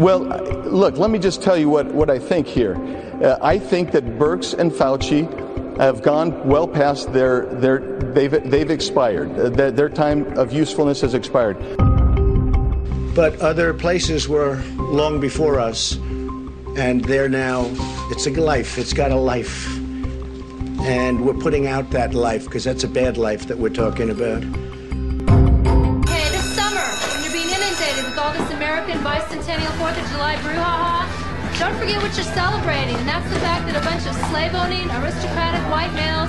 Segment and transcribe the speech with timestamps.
[0.00, 0.20] Well,
[0.64, 2.74] look, let me just tell you what, what I think here.
[3.22, 5.28] Uh, I think that Birx and Fauci
[5.76, 7.80] have gone well past their, their
[8.14, 9.38] they've, they've expired.
[9.38, 11.58] Uh, their, their time of usefulness has expired.
[13.14, 15.96] But other places were long before us,
[16.78, 17.66] and they're now,
[18.10, 19.68] it's a life, it's got a life.
[20.80, 24.42] And we're putting out that life because that's a bad life that we're talking about.
[29.30, 31.06] Bicentennial 4th of July brouhaha,
[31.60, 34.90] don't forget what you're celebrating, and that's the fact that a bunch of slave owning,
[34.90, 36.28] aristocratic white males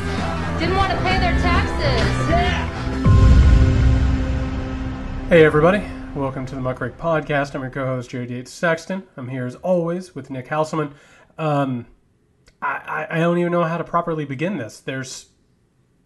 [0.59, 1.69] didn't want to pay their taxes.
[5.29, 5.83] Hey, everybody.
[6.13, 7.55] Welcome to the Muckrake Podcast.
[7.55, 9.01] I'm your co host, Jared Yates Sexton.
[9.17, 10.93] I'm here as always with Nick Hauselman.
[11.39, 11.87] Um,
[12.61, 14.79] I, I don't even know how to properly begin this.
[14.79, 15.29] There's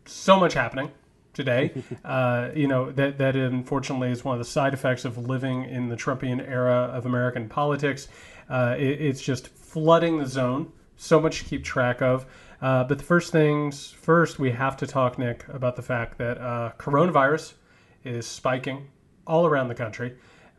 [0.05, 0.91] so much happening
[1.36, 1.72] today.
[2.06, 5.90] uh, you know that that unfortunately is one of the side effects of living in
[5.90, 8.08] the Trumpian era of American politics.
[8.50, 10.72] Uh, it, it's just flooding the zone.
[10.98, 12.26] So much to keep track of.
[12.62, 16.38] Uh, but the first things first, we have to talk, Nick, about the fact that
[16.38, 17.54] uh, coronavirus
[18.05, 18.88] is spiking
[19.27, 20.16] all around the country.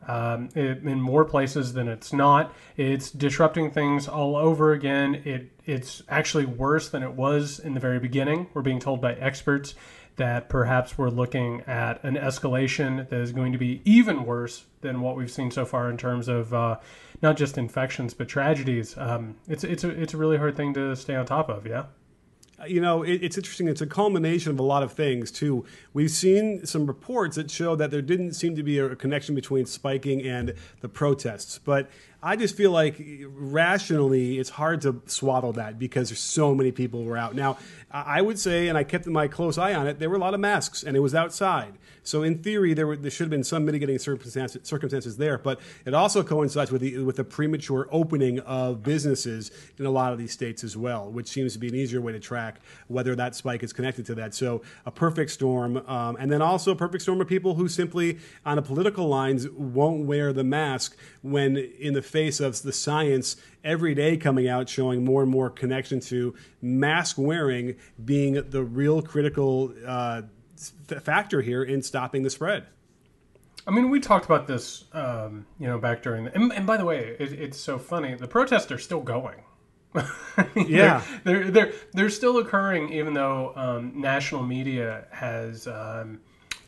[0.07, 2.53] Um, it, in more places than it's not.
[2.77, 5.15] It's disrupting things all over again.
[5.25, 8.47] It it's actually worse than it was in the very beginning.
[8.53, 9.73] We're being told by experts
[10.17, 15.01] that perhaps we're looking at an escalation that is going to be even worse than
[15.01, 16.77] what we've seen so far in terms of uh,
[17.21, 18.97] not just infections but tragedies.
[18.97, 21.65] Um, it's it's a, it's a really hard thing to stay on top of.
[21.65, 21.85] Yeah
[22.65, 23.67] you know, it, it's interesting.
[23.67, 25.65] It's a culmination of a lot of things, too.
[25.93, 29.65] We've seen some reports that show that there didn't seem to be a connection between
[29.65, 31.59] spiking and the protests.
[31.59, 31.89] But
[32.21, 32.95] I just feel like
[33.27, 37.35] rationally, it's hard to swaddle that because there's so many people were out.
[37.35, 37.57] Now,
[37.91, 40.33] I would say, and I kept my close eye on it, there were a lot
[40.33, 41.77] of masks, and it was outside.
[42.03, 45.59] So in theory, there, were, there should have been some mitigating circumstances, circumstances there, but
[45.85, 50.17] it also coincides with the with the premature opening of businesses in a lot of
[50.17, 53.35] these states as well, which seems to be an easier way to track whether that
[53.35, 54.33] spike is connected to that.
[54.33, 58.19] So a perfect storm, um, and then also a perfect storm of people who simply,
[58.45, 63.35] on a political lines, won't wear the mask when in the face of the science
[63.63, 69.01] every day coming out showing more and more connection to mask wearing being the real
[69.01, 69.73] critical.
[69.85, 70.23] Uh,
[71.01, 72.65] factor here in stopping the spread.
[73.65, 76.33] I mean, we talked about this, um, you know, back during the.
[76.33, 78.15] And, and by the way, it, it's so funny.
[78.15, 79.41] The protests are still going.
[80.55, 86.19] yeah, they're, they're, they're they're still occurring, even though um, national media has um,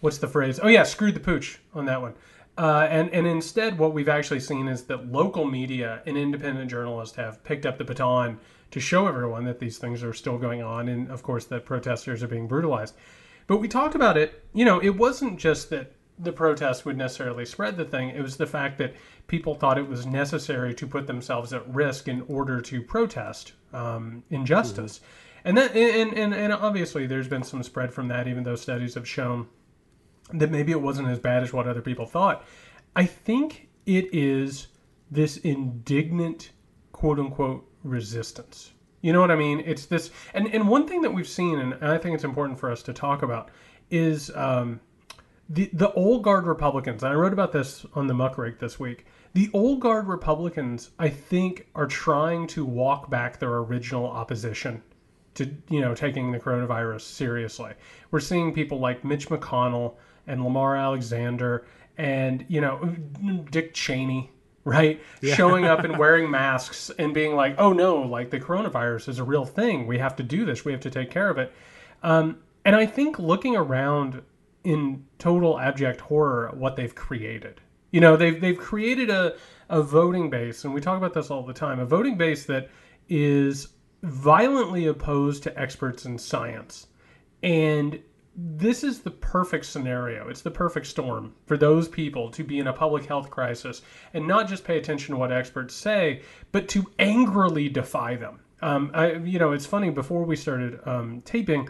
[0.01, 0.59] what's the phrase?
[0.61, 2.15] Oh yeah, screwed the pooch on that one.
[2.59, 7.15] Uh, and and instead, what we've actually seen is that local media and independent journalists
[7.15, 8.37] have picked up the baton
[8.71, 12.21] to show everyone that these things are still going on, and of course that protesters
[12.21, 12.95] are being brutalized.
[13.47, 14.43] But we talked about it.
[14.53, 18.09] You know, it wasn't just that the protest would necessarily spread the thing.
[18.09, 18.93] It was the fact that
[19.27, 24.21] people thought it was necessary to put themselves at risk in order to protest um,
[24.29, 24.97] injustice.
[24.97, 25.47] Mm-hmm.
[25.47, 28.95] And that, and, and, and obviously, there's been some spread from that, even though studies
[28.95, 29.47] have shown
[30.33, 32.45] that maybe it wasn't as bad as what other people thought.
[32.95, 34.67] I think it is
[35.09, 36.51] this indignant,
[36.91, 39.63] quote unquote, resistance you know what I mean?
[39.65, 42.71] It's this, and and one thing that we've seen, and I think it's important for
[42.71, 43.49] us to talk about,
[43.89, 44.81] is um,
[45.47, 47.03] the the old guard Republicans.
[47.03, 49.05] And I wrote about this on the Muckrake this week.
[49.33, 54.81] The old guard Republicans, I think, are trying to walk back their original opposition
[55.35, 57.71] to you know taking the coronavirus seriously.
[58.11, 59.95] We're seeing people like Mitch McConnell
[60.27, 61.65] and Lamar Alexander
[61.97, 62.95] and you know
[63.49, 64.31] Dick Cheney
[64.65, 65.01] right?
[65.21, 65.35] Yeah.
[65.35, 69.23] Showing up and wearing masks and being like, oh no, like the coronavirus is a
[69.23, 69.85] real thing.
[69.85, 70.63] We have to do this.
[70.63, 71.51] We have to take care of it.
[72.03, 74.21] Um, and I think looking around
[74.63, 77.59] in total abject horror what they've created.
[77.91, 79.35] You know, they've they've created a,
[79.69, 82.69] a voting base, and we talk about this all the time, a voting base that
[83.09, 83.69] is
[84.03, 86.87] violently opposed to experts in science.
[87.41, 87.99] And
[88.35, 90.29] this is the perfect scenario.
[90.29, 93.81] It's the perfect storm for those people to be in a public health crisis
[94.13, 96.21] and not just pay attention to what experts say,
[96.51, 98.39] but to angrily defy them.
[98.61, 99.89] Um, I, you know, it's funny.
[99.89, 101.69] Before we started um, taping,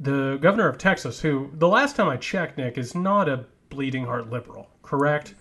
[0.00, 4.04] the governor of Texas, who the last time I checked, Nick, is not a bleeding
[4.04, 5.34] heart liberal, correct?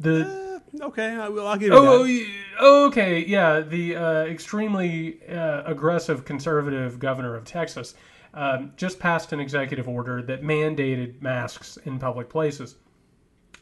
[0.00, 1.46] The uh, okay, I will.
[1.46, 2.26] I'll give you oh, that.
[2.60, 7.94] Oh, okay, yeah, the uh, extremely uh, aggressive conservative governor of Texas
[8.34, 12.76] um, just passed an executive order that mandated masks in public places.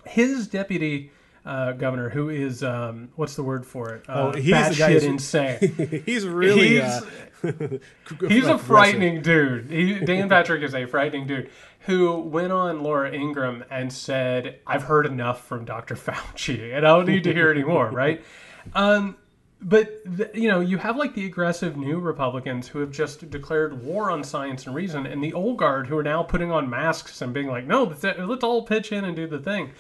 [0.05, 1.11] His deputy
[1.47, 4.05] uh, governor, who is um, what's the word for it?
[4.09, 6.03] Uh, oh, he's the guy insane.
[6.05, 7.79] he's really he's, uh,
[8.29, 9.71] he's a frightening dude.
[9.71, 14.83] He, Dan Patrick is a frightening dude who went on Laura Ingraham and said, "I've
[14.83, 15.95] heard enough from Dr.
[15.95, 18.25] Fauci, and I don't need to hear anymore." Right?
[18.75, 19.17] Um,
[19.61, 23.83] but the, you know, you have like the aggressive new Republicans who have just declared
[23.83, 27.23] war on science and reason, and the old guard who are now putting on masks
[27.23, 29.73] and being like, "No, let's, all pitch in and do the thing."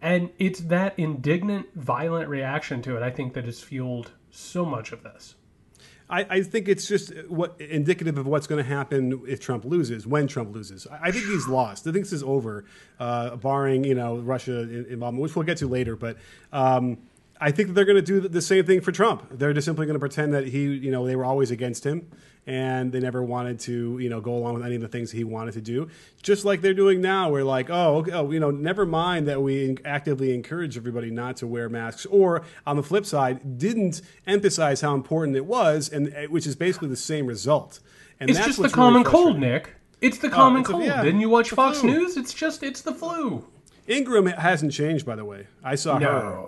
[0.00, 4.92] And it's that indignant, violent reaction to it, I think, that has fueled so much
[4.92, 5.34] of this.
[6.10, 10.06] I, I, think it's just what indicative of what's going to happen if Trump loses,
[10.06, 10.86] when Trump loses.
[10.86, 11.86] I, I think he's lost.
[11.86, 12.66] I think this is over,
[13.00, 15.96] uh, barring you know Russia involvement, which we'll get to later.
[15.96, 16.18] But
[16.52, 16.98] um,
[17.40, 19.26] I think that they're going to do the same thing for Trump.
[19.30, 22.08] They're just simply going to pretend that he, you know, they were always against him
[22.46, 25.24] and they never wanted to, you know, go along with any of the things he
[25.24, 25.88] wanted to do.
[26.22, 29.42] Just like they're doing now, we're like, oh, okay, oh, you know, never mind that
[29.42, 34.82] we actively encourage everybody not to wear masks, or on the flip side, didn't emphasize
[34.82, 37.80] how important it was, and eh, which is basically the same result.
[38.20, 39.74] And it's just the common really cold, Nick.
[40.00, 40.82] It's the oh, common oh, cold.
[40.82, 41.90] A, yeah, Didn't you watch Fox flu.
[41.90, 42.16] News?
[42.16, 43.44] It's just it's the flu.
[43.88, 45.46] Ingraham hasn't changed, by the way.
[45.62, 46.06] I saw no.
[46.06, 46.46] her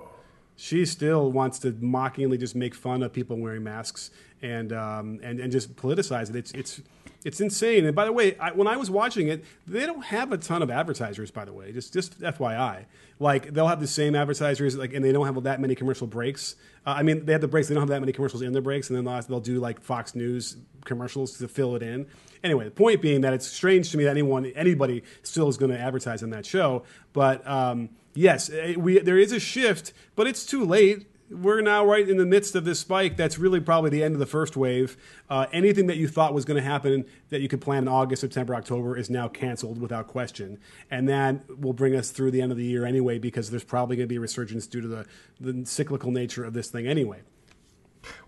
[0.57, 4.11] she still wants to mockingly just make fun of people wearing masks
[4.43, 6.37] and um, and and just politicize it.
[6.37, 6.81] It's it's
[7.27, 7.85] it's insane.
[7.85, 10.63] And by the way, I, when I was watching it, they don't have a ton
[10.63, 11.33] of advertisers.
[11.33, 12.85] By the way, just just FYI,
[13.19, 16.55] like they'll have the same advertisers, like, and they don't have that many commercial breaks.
[16.87, 17.67] Uh, I mean, they have the breaks.
[17.67, 19.81] They don't have that many commercials in the breaks, and then they'll, they'll do like
[19.81, 22.07] Fox News commercials to fill it in.
[22.45, 25.73] Anyway, the point being that it's strange to me that anyone anybody still is going
[25.73, 27.47] to advertise on that show, but.
[27.47, 31.07] Um, yes, eh, we there is a shift, but it's too late.
[31.29, 33.17] We're now right in the midst of this spike.
[33.17, 34.97] That's really probably the end of the first wave.
[35.29, 38.21] Uh, anything that you thought was going to happen that you could plan in August,
[38.21, 40.59] September, October is now canceled without question,
[40.91, 43.97] and that will bring us through the end of the year anyway, because there's probably
[43.97, 45.07] going to be a resurgence due to the,
[45.41, 47.23] the cyclical nature of this thing anyway.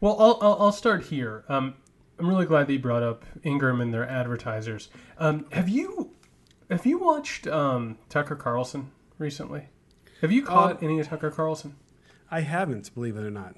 [0.00, 1.44] Well, I'll, I'll, I'll start here.
[1.48, 1.74] Um,
[2.18, 4.88] I'm really glad that you brought up Ingraham and their advertisers.
[5.18, 6.10] Um, have you
[6.68, 9.68] have you watched um, Tucker Carlson recently?
[10.20, 11.76] Have you caught um, any of Tucker Carlson?
[12.30, 13.54] I haven't, believe it or not.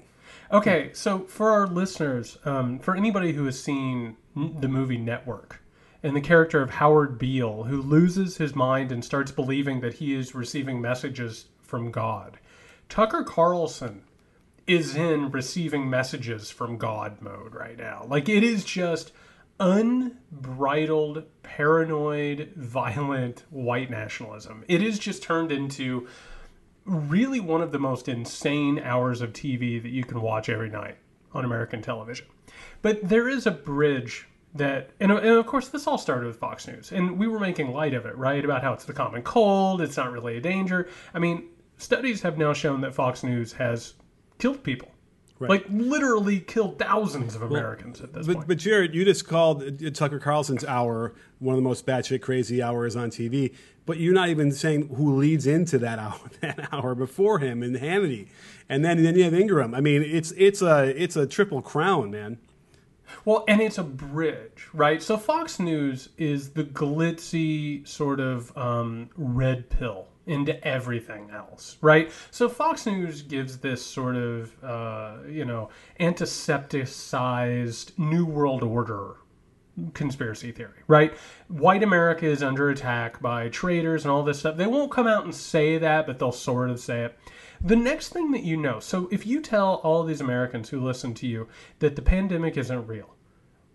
[0.51, 5.61] Okay, so for our listeners, um, for anybody who has seen the movie Network,
[6.03, 10.15] and the character of Howard Beale, who loses his mind and starts believing that he
[10.15, 12.39] is receiving messages from God,
[12.89, 14.03] Tucker Carlson
[14.67, 18.05] is in receiving messages from God mode right now.
[18.07, 19.11] Like it is just
[19.59, 24.65] unbridled, paranoid, violent white nationalism.
[24.67, 26.07] It is just turned into
[26.85, 30.97] really one of the most insane hours of TV that you can watch every night
[31.33, 32.25] on American television.
[32.81, 36.67] But there is a bridge that, and, and, of course, this all started with Fox
[36.67, 38.43] News, and we were making light of it, right?
[38.43, 40.89] About how it's the common cold, it's not really a danger.
[41.13, 41.47] I mean,
[41.77, 43.93] studies have now shown that Fox News has
[44.39, 44.90] killed people.
[45.41, 45.49] Right.
[45.49, 48.47] Like literally killed thousands of Americans well, at this but, point.
[48.47, 49.63] But Jared, you just called
[49.95, 53.53] Tucker Carlson's hour one of the most batshit crazy hours on TV
[53.85, 57.75] but you're not even saying who leads into that hour that hour before him and
[57.75, 58.27] Hannity,
[58.69, 59.73] and then then you have Ingraham.
[59.73, 62.37] I mean, it's it's a it's a triple crown, man.
[63.25, 65.03] Well, and it's a bridge, right?
[65.03, 72.11] So Fox News is the glitzy sort of um, red pill into everything else, right?
[72.31, 75.69] So Fox News gives this sort of, uh, you know,
[75.99, 79.17] antisepticized New World Order
[79.93, 81.13] conspiracy theory, right?
[81.47, 84.57] White America is under attack by traitors and all this stuff.
[84.57, 87.17] They won't come out and say that, but they'll sort of say it.
[87.63, 91.13] The next thing that you know, so if you tell all these Americans who listen
[91.15, 91.47] to you
[91.79, 93.15] that the pandemic isn't real,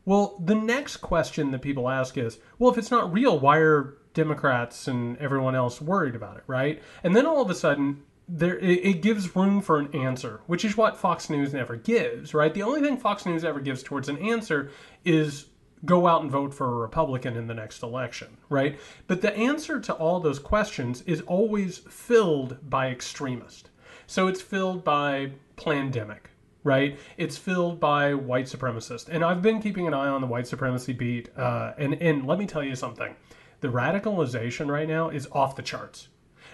[0.05, 3.99] well, the next question that people ask is, well, if it's not real, why are
[4.17, 6.83] Democrats and everyone else worried about it, right?
[7.05, 10.77] And then all of a sudden, there it, gives room for an answer, which is
[10.77, 12.53] what Fox News never gives, right?
[12.53, 14.71] The only thing Fox News ever gives towards an answer
[15.05, 15.47] is
[15.85, 18.81] go out and vote for a Republican in the next election, right?
[19.07, 23.71] But the answer to all those questions is always filled by extremist.
[24.09, 26.31] So it's filled by pandemic,
[26.65, 26.99] right?
[27.17, 29.09] It's filled by white supremacists.
[29.09, 31.29] And I've been keeping an eye on the white supremacy beat.
[31.37, 33.15] Uh, and, and let me tell you something
[33.61, 36.09] the radicalization right now is off the charts.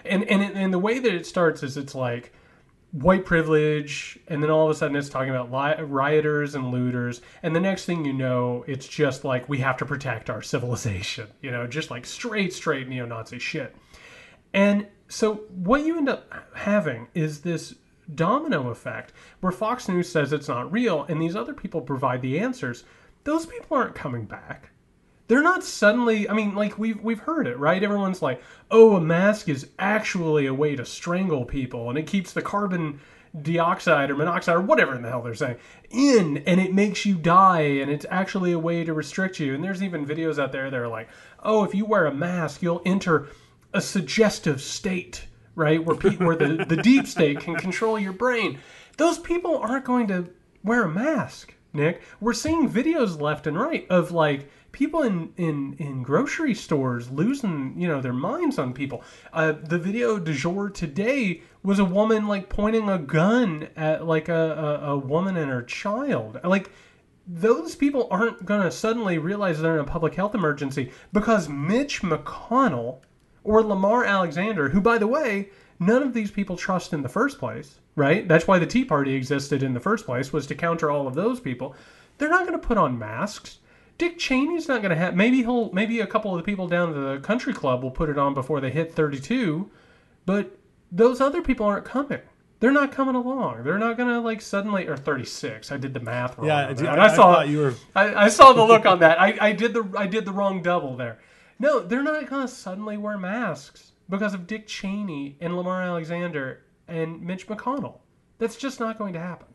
[0.05, 2.33] And, and, and the way that it starts is it's like,
[2.93, 5.49] white privilege, and then all of a sudden it's talking about
[5.89, 9.85] rioters and looters, and the next thing you know, it's just like we have to
[9.85, 13.75] protect our civilization, you know, just like straight, straight neo Nazi shit.
[14.53, 17.75] And so what you end up having is this
[18.13, 22.39] domino effect where Fox News says it's not real, and these other people provide the
[22.39, 22.83] answers.
[23.23, 24.69] Those people aren't coming back
[25.27, 29.01] they're not suddenly i mean like we've we've heard it right everyone's like oh a
[29.01, 32.99] mask is actually a way to strangle people and it keeps the carbon
[33.41, 35.57] dioxide or monoxide or whatever in the hell they're saying
[35.89, 39.63] in and it makes you die and it's actually a way to restrict you and
[39.63, 41.09] there's even videos out there that are like
[41.41, 43.27] oh if you wear a mask you'll enter
[43.73, 45.25] a suggestive state
[45.55, 45.83] right?
[45.83, 48.59] Where pe- where the, the deep state can control your brain.
[48.97, 50.29] Those people aren't going to
[50.63, 52.01] wear a mask, Nick.
[52.19, 57.73] We're seeing videos left and right of like people in in in grocery stores losing
[57.77, 59.01] you know their minds on people.
[59.31, 64.27] Uh, the video du jour today was a woman like pointing a gun at like
[64.27, 66.39] a, a, a woman and her child.
[66.43, 66.69] Like
[67.25, 72.99] those people aren't to suddenly realize they're in a public health emergency because Mitch McConnell
[73.45, 75.49] or Lamar Alexander, who, by the way,
[75.79, 78.27] none of these people trust in the first place, right?
[78.27, 81.15] That's why the Tea Party existed in the first place, was to counter all of
[81.15, 81.75] those people.
[82.17, 83.59] They're not going to put on masks.
[84.03, 85.15] Dick Cheney's not going to have.
[85.15, 85.71] Maybe he'll.
[85.71, 88.33] Maybe a couple of the people down at the country club will put it on
[88.33, 89.69] before they hit 32,
[90.25, 90.57] but
[90.91, 92.19] those other people aren't coming.
[92.59, 93.63] They're not coming along.
[93.63, 95.71] They're not gonna like suddenly or 36.
[95.71, 96.47] I did the math wrong.
[96.47, 96.99] Yeah, I- that.
[96.99, 99.21] I saw thought you were- I, I saw the look on that.
[99.21, 101.19] I, I did the I did the wrong double there.
[101.59, 107.21] No, they're not gonna suddenly wear masks because of Dick Cheney and Lamar Alexander and
[107.21, 107.99] Mitch McConnell.
[108.37, 109.47] That's just not going to happen.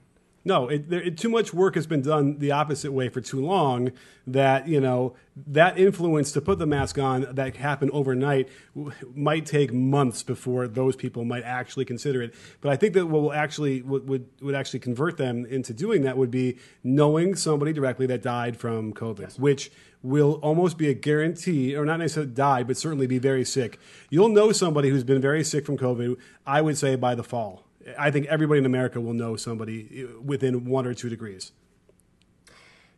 [0.48, 3.44] No, it, there, it, too much work has been done the opposite way for too
[3.44, 3.92] long.
[4.26, 5.14] That you know
[5.46, 10.66] that influence to put the mask on that happened overnight w- might take months before
[10.66, 12.34] those people might actually consider it.
[12.62, 16.00] But I think that what will actually would, would would actually convert them into doing
[16.04, 19.70] that would be knowing somebody directly that died from COVID, which
[20.02, 23.78] will almost be a guarantee, or not necessarily die, but certainly be very sick.
[24.08, 26.16] You'll know somebody who's been very sick from COVID.
[26.46, 27.67] I would say by the fall.
[27.98, 31.52] I think everybody in America will know somebody eh, within one or two degrees.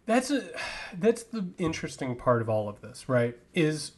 [0.06, 0.44] That's a
[0.99, 3.37] that's the interesting part of all of this, right?
[3.54, 3.92] Is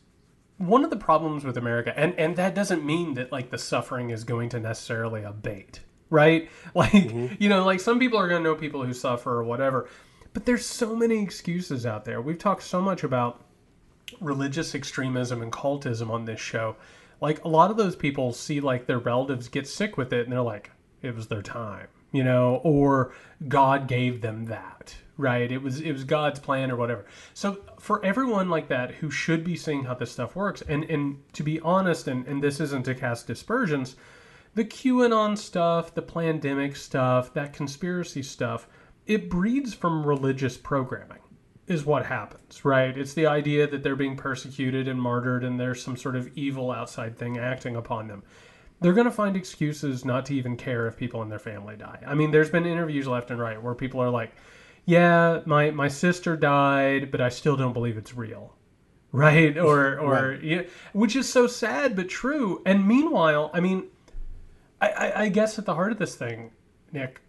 [0.59, 4.11] one of the problems with America, and and that doesn't mean that like the suffering
[4.11, 5.81] is going to necessarily abate,
[6.11, 6.51] right?
[6.75, 7.35] Like mm-hmm.
[7.39, 9.89] you know, like some people are going to know people who suffer or whatever,
[10.33, 12.21] but there's so many excuses out there.
[12.21, 13.45] We've talked so much about
[14.21, 16.77] religious extremism and cultism on this show.
[17.21, 20.33] Like a lot of those people see like their relatives get sick with it, and
[20.33, 20.72] they're like,
[21.03, 23.13] it was their time, you know, or
[23.49, 25.51] God gave them that, right?
[25.51, 27.05] It was it was God's plan or whatever.
[27.35, 31.19] So for everyone like that who should be seeing how this stuff works, and and
[31.35, 33.97] to be honest, and and this isn't to cast dispersions,
[34.55, 38.69] the QAnon stuff, the pandemic stuff, that conspiracy stuff,
[39.07, 41.19] it breeds from religious programming
[41.67, 42.97] is what happens, right?
[42.97, 46.71] It's the idea that they're being persecuted and martyred and there's some sort of evil
[46.71, 48.23] outside thing acting upon them.
[48.83, 52.01] They're going to find excuses not to even care if people in their family die.
[52.07, 54.33] I mean, there's been interviews left and right where people are like,
[54.85, 58.55] "Yeah, my my sister died, but I still don't believe it's real."
[59.15, 59.59] Right?
[59.59, 60.62] Or or yeah,
[60.95, 62.62] which is so sad but true.
[62.65, 63.89] And meanwhile, I mean,
[64.81, 66.53] I, I, I guess at the heart of this thing,
[66.93, 67.21] Nick,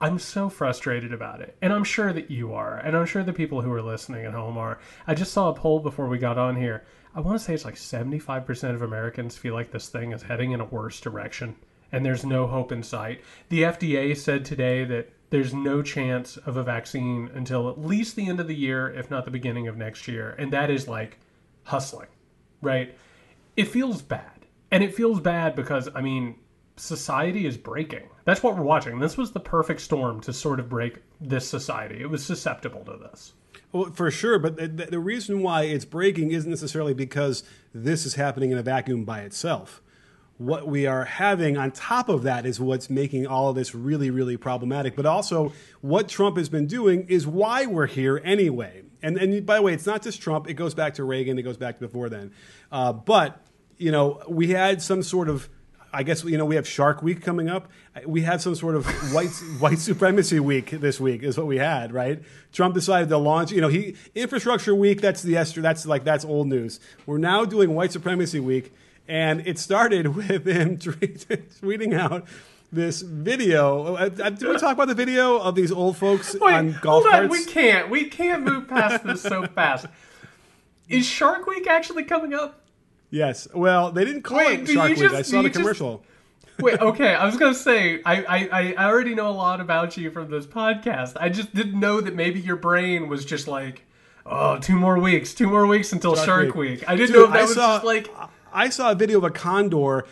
[0.00, 1.56] I'm so frustrated about it.
[1.60, 2.78] And I'm sure that you are.
[2.78, 4.78] And I'm sure the people who are listening at home are.
[5.06, 6.84] I just saw a poll before we got on here.
[7.14, 10.52] I want to say it's like 75% of Americans feel like this thing is heading
[10.52, 11.56] in a worse direction
[11.92, 13.20] and there's no hope in sight.
[13.48, 18.28] The FDA said today that there's no chance of a vaccine until at least the
[18.28, 20.34] end of the year, if not the beginning of next year.
[20.38, 21.18] And that is like
[21.64, 22.08] hustling,
[22.62, 22.96] right?
[23.56, 24.46] It feels bad.
[24.70, 26.36] And it feels bad because, I mean,
[26.76, 28.08] society is breaking.
[28.24, 28.98] That's what we're watching.
[28.98, 32.00] This was the perfect storm to sort of break this society.
[32.00, 33.32] It was susceptible to this.
[33.72, 38.14] Well, for sure, but the, the reason why it's breaking isn't necessarily because this is
[38.14, 39.80] happening in a vacuum by itself.
[40.38, 44.10] What we are having on top of that is what's making all of this really,
[44.10, 44.96] really problematic.
[44.96, 48.82] But also, what Trump has been doing is why we're here anyway.
[49.02, 51.42] And, and by the way, it's not just Trump, it goes back to Reagan, it
[51.42, 52.32] goes back to before then.
[52.72, 53.40] Uh, but,
[53.76, 55.48] you know, we had some sort of
[55.92, 57.68] I guess you know we have Shark Week coming up.
[58.06, 61.92] We had some sort of white white supremacy week this week is what we had,
[61.92, 62.22] right?
[62.52, 63.50] Trump decided to launch.
[63.52, 65.00] You know, he infrastructure week.
[65.00, 65.60] That's the esther.
[65.60, 66.80] That's like that's old news.
[67.06, 68.72] We're now doing white supremacy week,
[69.08, 72.26] and it started with him tweeting out
[72.72, 73.96] this video.
[73.96, 77.06] Uh, Did we talk about the video of these old folks Wait, on golf hold
[77.06, 77.28] on.
[77.28, 77.32] carts?
[77.32, 77.90] We can't.
[77.90, 79.86] We can't move past this so fast.
[80.88, 82.59] Is Shark Week actually coming up?
[83.10, 83.48] Yes.
[83.54, 84.98] Well, they didn't call Wait, it Shark Week.
[84.98, 86.02] just- I saw the just- commercial.
[86.60, 87.14] Wait, okay.
[87.14, 90.44] I was gonna say I, I I already know a lot about you from this
[90.46, 91.16] podcast.
[91.18, 93.86] I just didn't know that maybe your brain was just like,
[94.26, 96.84] oh, two more weeks, two more weeks until Shark, Week.
[96.86, 98.10] I didn't Dude, know if that I was saw, just like.
[98.52, 100.04] I saw a video of a condor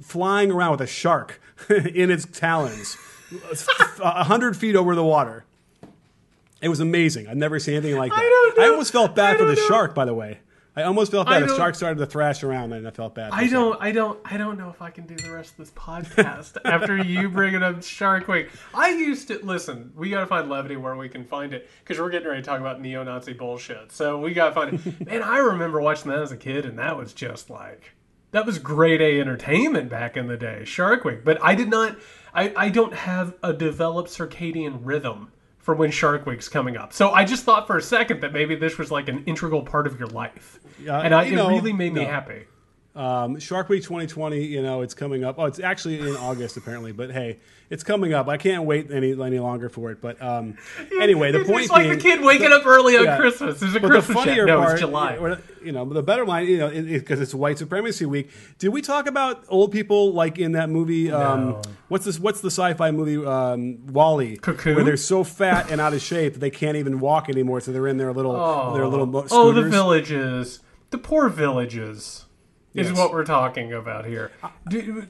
[0.00, 2.96] flying around with a shark in its talons,
[4.00, 5.44] hundred feet over the water.
[6.62, 7.26] It was amazing.
[7.26, 8.18] I've never seen anything like that.
[8.18, 8.70] I know.
[8.72, 9.66] almost felt bad I for the know.
[9.66, 10.38] shark, by the way.
[10.74, 11.42] I almost felt bad.
[11.42, 13.32] The shark started to thrash around, and I felt bad.
[13.32, 15.70] I don't, I don't, I don't know if I can do the rest of this
[15.70, 18.48] podcast after you bring it up Shark Week.
[18.72, 19.92] I used to listen.
[19.94, 22.58] We gotta find levity where we can find it because we're getting ready to talk
[22.60, 23.92] about neo-Nazi bullshit.
[23.92, 25.06] So we gotta find it.
[25.06, 27.92] Man, I remember watching that as a kid, and that was just like,
[28.30, 31.22] That was grade A entertainment back in the day, Shark Week.
[31.22, 31.98] But I did not.
[32.32, 36.92] I, I don't have a developed circadian rhythm for when Shark Week's coming up.
[36.92, 39.86] So I just thought for a second that maybe this was like an integral part
[39.86, 42.10] of your life, Yeah, and I, it know, really made me no.
[42.10, 42.44] happy.
[42.94, 45.36] Um, Shark Week 2020, you know, it's coming up.
[45.38, 47.38] Oh, it's actually in August apparently, but hey,
[47.70, 48.28] it's coming up.
[48.28, 50.02] I can't wait any any longer for it.
[50.02, 50.58] But um,
[51.00, 53.16] anyway, the it's, point it's like being, the kid waking up early on yeah.
[53.16, 53.60] Christmas.
[53.60, 54.44] There's a But Christmas the funnier.
[54.44, 55.16] No, part, it's July.
[55.16, 58.30] or, you know, the better line, you know, because it's White Supremacy Week.
[58.58, 61.10] Did we talk about old people like in that movie?
[61.10, 61.62] Um, No.
[61.88, 62.20] What's this?
[62.20, 63.24] What's the sci-fi movie?
[63.24, 64.74] Um, WALL-E, Cocoon?
[64.76, 67.62] where they're so fat and out of shape that they can't even walk anymore.
[67.62, 70.60] So they're in their little, their little mo- Oh, the villages,
[70.92, 72.26] the poor villages,
[72.74, 72.96] is Yes.
[72.96, 74.30] what we're talking about here.
[74.68, 75.06] Do,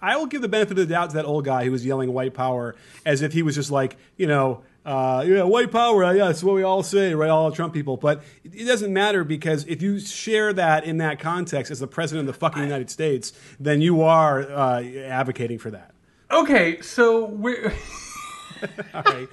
[0.00, 2.12] I will give the benefit of the doubt to that old guy who was yelling
[2.12, 6.26] white power as if he was just like, you know, uh, yeah, white power, yeah,
[6.26, 7.28] that's what we all say, right?
[7.30, 7.96] All Trump people.
[7.96, 11.88] But it it doesn't matter because if you share that in that context as the
[11.88, 15.92] president of the fucking United States, then you are uh, advocating for that.
[16.30, 17.72] okay, so we're.
[18.94, 19.28] All right.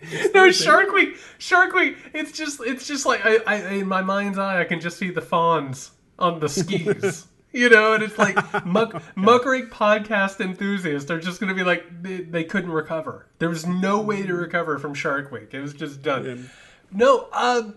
[0.34, 1.16] no Shark Week.
[1.38, 1.96] Shark Week.
[2.12, 5.10] It's just it's just like I, I in my mind's eye I can just see
[5.10, 7.26] the fawns on the skis.
[7.52, 8.34] You know, and it's like
[8.66, 13.28] muck, muckrake podcast enthusiasts are just going to be like they, they couldn't recover.
[13.38, 15.54] There was no way to recover from Shark Week.
[15.54, 16.50] It was just done.
[16.92, 17.70] No, uh,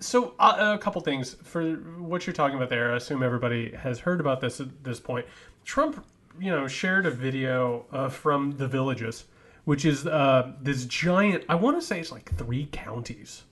[0.00, 2.92] so uh, a couple things for what you're talking about there.
[2.92, 5.24] I assume everybody has heard about this at this point.
[5.64, 6.04] Trump,
[6.38, 9.24] you know, shared a video uh, from the Villages,
[9.64, 11.44] which is uh, this giant.
[11.48, 13.44] I want to say it's like three counties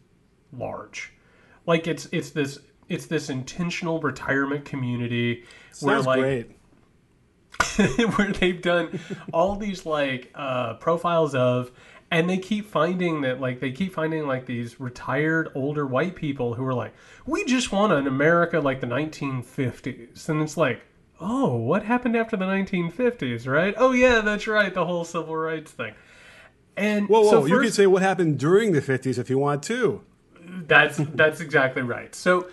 [0.52, 1.12] large.
[1.67, 5.45] Like it's it's this it's this intentional retirement community
[5.81, 6.50] where like great.
[8.17, 8.99] where they've done
[9.33, 11.71] all these like uh, profiles of
[12.11, 16.55] and they keep finding that like they keep finding like these retired older white people
[16.55, 16.93] who are like
[17.26, 20.83] we just want an america like the 1950s and it's like
[21.20, 25.70] oh what happened after the 1950s right oh yeah that's right the whole civil rights
[25.70, 25.94] thing
[26.76, 27.30] and Whoa, whoa!
[27.30, 30.02] so you first- could say what happened during the '50s if you want to.
[30.66, 32.48] that's that's exactly right so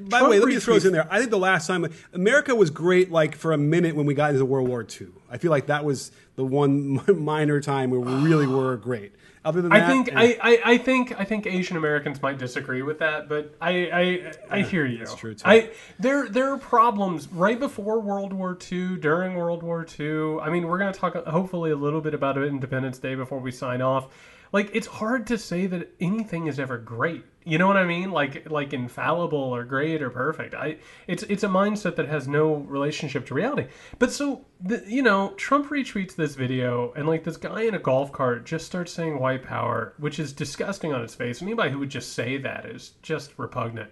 [0.00, 1.06] By the way, let me just throw this in there.
[1.10, 4.30] I think the last time America was great, like for a minute when we got
[4.30, 5.08] into World War II.
[5.28, 9.12] I feel like that was the one minor time where we really were great.
[9.44, 10.12] Other than that, I think eh.
[10.14, 14.58] I, I, I think I think Asian Americans might disagree with that, but I I,
[14.58, 14.98] I hear you.
[14.98, 15.42] that's true, too.
[15.44, 20.38] I there there are problems right before World War II, during World War II.
[20.40, 23.50] I mean, we're going to talk hopefully a little bit about Independence Day before we
[23.50, 24.08] sign off.
[24.52, 27.24] Like it's hard to say that anything is ever great.
[27.44, 28.12] You know what I mean?
[28.12, 30.54] Like like infallible or great or perfect.
[30.54, 30.76] I
[31.08, 33.66] it's it's a mindset that has no relationship to reality.
[33.98, 37.80] But so the, you know, Trump retweets this video and like this guy in a
[37.80, 41.42] golf cart just starts saying white power, which is disgusting on its face.
[41.42, 43.90] Anybody who would just say that is just repugnant.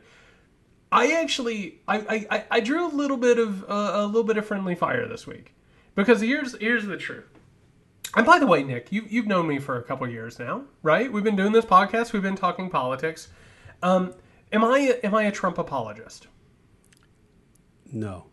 [0.92, 4.46] I actually I I, I- drew a little bit of uh, a little bit of
[4.46, 5.54] friendly fire this week
[5.94, 7.39] because here's here's the truth.
[8.16, 11.12] And by the way, Nick, you you've known me for a couple years now, right?
[11.12, 12.12] We've been doing this podcast.
[12.12, 13.28] We've been talking politics.
[13.82, 14.14] Um,
[14.52, 16.26] am I am I a Trump apologist?
[17.92, 18.26] no.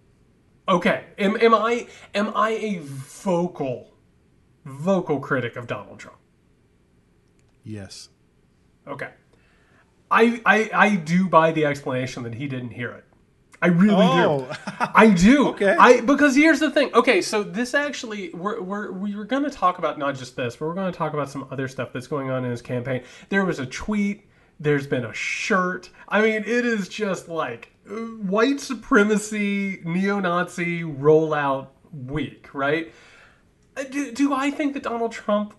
[0.69, 1.05] Okay.
[1.17, 3.93] Am, am I am I a vocal
[4.65, 6.17] vocal critic of Donald Trump?
[7.63, 8.09] Yes.
[8.85, 9.09] Okay.
[10.11, 13.05] I I I do buy the explanation that he didn't hear it.
[13.61, 14.47] I really Oh.
[14.49, 14.55] do.
[14.93, 15.47] I do.
[15.49, 15.75] Okay.
[15.77, 16.93] I because here's the thing.
[16.93, 20.55] Okay, so this actually we're we're we were going to talk about not just this,
[20.55, 23.03] but we're going to talk about some other stuff that's going on in his campaign.
[23.29, 24.25] There was a tweet.
[24.59, 25.89] There's been a shirt.
[26.07, 32.91] I mean, it is just like uh, white supremacy, neo-Nazi rollout week, right?
[33.77, 35.53] Uh, Do, do I think that Donald Trump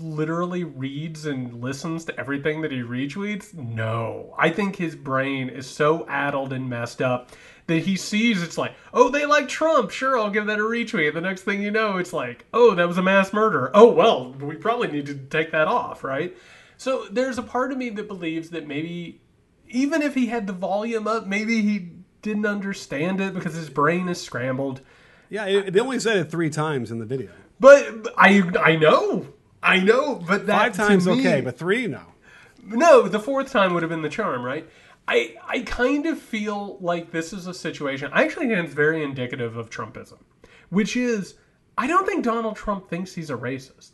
[0.00, 3.52] literally reads and listens to everything that he retweets?
[3.52, 4.34] No.
[4.38, 7.30] I think his brain is so addled and messed up
[7.66, 9.90] that he sees it's like, oh, they like Trump.
[9.90, 11.14] Sure, I'll give that a retweet.
[11.14, 13.70] The next thing you know, it's like, oh, that was a mass murder.
[13.74, 16.36] Oh, well, we probably need to take that off, right?
[16.76, 19.20] So there's a part of me that believes that maybe,
[19.68, 21.90] even if he had the volume up, maybe he
[22.22, 24.80] didn't understand it because his brain is scrambled.
[25.30, 27.30] Yeah, it, they only said it three times in the video.
[27.60, 29.26] But I I know.
[29.62, 32.02] I know, but that Five times me- okay, but three no.
[32.62, 34.68] no, the fourth time would have been the charm, right?
[35.08, 38.10] I I kind of feel like this is a situation.
[38.12, 40.18] I actually think it's very indicative of Trumpism,
[40.70, 41.34] which is
[41.78, 43.92] I don't think Donald Trump thinks he's a racist.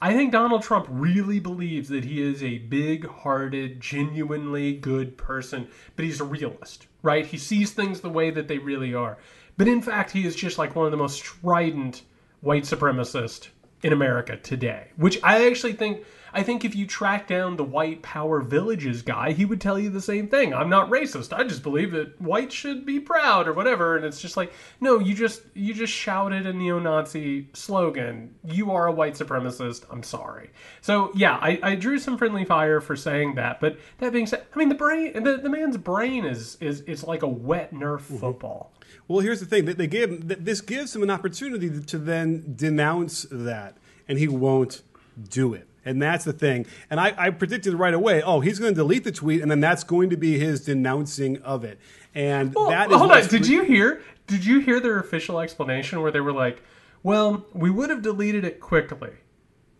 [0.00, 6.04] I think Donald Trump really believes that he is a big-hearted, genuinely good person, but
[6.04, 7.24] he's a realist, right?
[7.24, 9.18] He sees things the way that they really are.
[9.56, 12.02] But in fact, he is just like one of the most strident
[12.42, 13.48] white supremacist
[13.82, 18.02] in America today, which I actually think I think if you track down the white
[18.02, 20.54] power villages guy, he would tell you the same thing.
[20.54, 21.32] I'm not racist.
[21.32, 23.96] I just believe that whites should be proud or whatever.
[23.96, 28.34] And it's just like, no, you just you just shouted a neo-Nazi slogan.
[28.44, 29.84] You are a white supremacist.
[29.90, 30.50] I'm sorry.
[30.80, 33.60] So yeah, I, I drew some friendly fire for saying that.
[33.60, 37.04] But that being said, I mean the brain the, the man's brain is is is
[37.04, 38.16] like a wet Nerf mm-hmm.
[38.16, 38.72] football.
[39.08, 42.54] Well, here's the thing: that they give th- this gives him an opportunity to then
[42.56, 43.76] denounce that,
[44.08, 44.82] and he won't
[45.28, 45.68] do it.
[45.84, 46.66] And that's the thing.
[46.90, 48.22] And I, I predicted right away.
[48.22, 51.42] Oh, he's going to delete the tweet, and then that's going to be his denouncing
[51.42, 51.80] of it.
[52.14, 53.26] And Well, that is hold on.
[53.26, 54.02] Did re- you hear?
[54.26, 56.62] Did you hear their official explanation where they were like,
[57.02, 59.10] "Well, we would have deleted it quickly,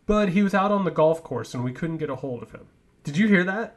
[0.06, 2.50] but he was out on the golf course and we couldn't get a hold of
[2.50, 2.66] him."
[3.04, 3.76] Did you hear that?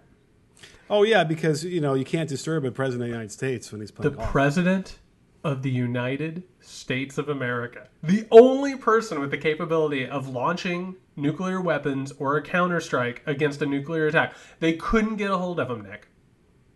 [0.90, 3.82] Oh yeah, because you know you can't disturb a president of the United States when
[3.82, 4.28] he's The playing golf.
[4.28, 5.00] The president
[5.46, 11.62] of the United States of America, the only person with the capability of launching nuclear
[11.62, 15.84] weapons or a counterstrike against a nuclear attack, they couldn't get a hold of him.
[15.84, 16.08] Nick,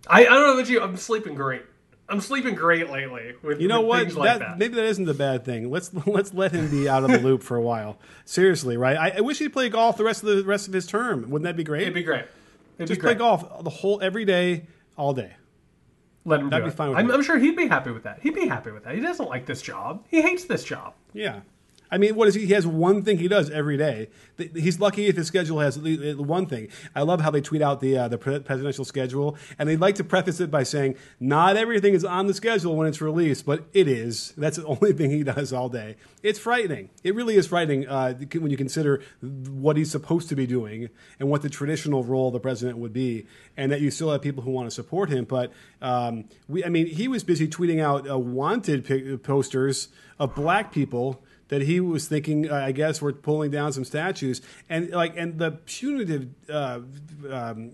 [0.08, 0.82] I, I don't know about you.
[0.82, 1.64] I'm sleeping great.
[2.08, 3.34] I'm sleeping great lately.
[3.42, 4.14] With, You know with what?
[4.14, 4.58] Like that, that.
[4.60, 5.70] maybe that isn't a bad thing.
[5.72, 7.98] Let's let's let him be out of the loop for a while.
[8.26, 8.98] Seriously, right?
[8.98, 11.30] I, I wish he'd play golf the rest of the rest of his term.
[11.30, 11.82] Wouldn't that be great?
[11.84, 12.26] It'd be great.
[12.78, 13.18] It'd Just be great.
[13.18, 15.34] play golf the whole every day, all day.
[16.26, 16.78] Let him That'd do be it.
[16.78, 17.12] fine with I'm.
[17.12, 18.20] I'm sure he'd be happy with that.
[18.22, 18.96] He'd be happy with that.
[18.96, 20.04] He doesn't like this job.
[20.10, 20.94] He hates this job.
[21.14, 21.42] Yeah.
[21.92, 22.46] I mean, what is he?
[22.46, 24.10] He has one thing he does every day.
[24.38, 26.68] He's lucky if his schedule has one thing.
[26.96, 30.04] I love how they tweet out the uh, the presidential schedule, and they like to
[30.04, 33.88] preface it by saying, "Not everything is on the schedule when it's released, but it
[33.88, 35.96] is." That's the only thing he does all day.
[36.22, 36.90] It's frightening.
[37.04, 41.30] It really is frightening uh, when you consider what he's supposed to be doing and
[41.30, 43.26] what the traditional role of the president would be,
[43.58, 45.26] and that you still have people who want to support him.
[45.26, 49.88] But um, we, I mean, he was busy tweeting out uh, wanted posters
[50.20, 54.42] of black people that he was thinking, uh, I guess, we're pulling down some statues,
[54.70, 56.80] and like, and the punitive uh,
[57.30, 57.72] um,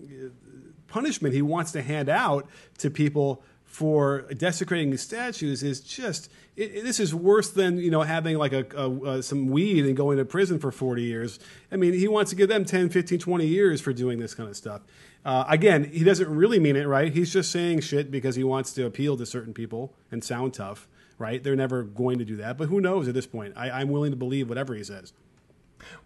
[0.87, 2.47] punishment he wants to hand out
[2.79, 8.03] to people for desecrating statues is just it, it- this is worse than you know
[8.03, 11.39] having like a, a, uh some weed and going to prison for 40 years.
[11.71, 14.47] I mean he wants to give them 10 15 20 years for doing this kind
[14.47, 14.81] of stuff.
[15.25, 17.11] Uh, again he doesn't really mean it right?
[17.11, 20.87] He's just saying shit because he wants to appeal to certain people and sound tough
[21.17, 23.89] right they're never going to do that but who knows at this point I, i'm
[23.89, 25.13] willing to believe whatever he says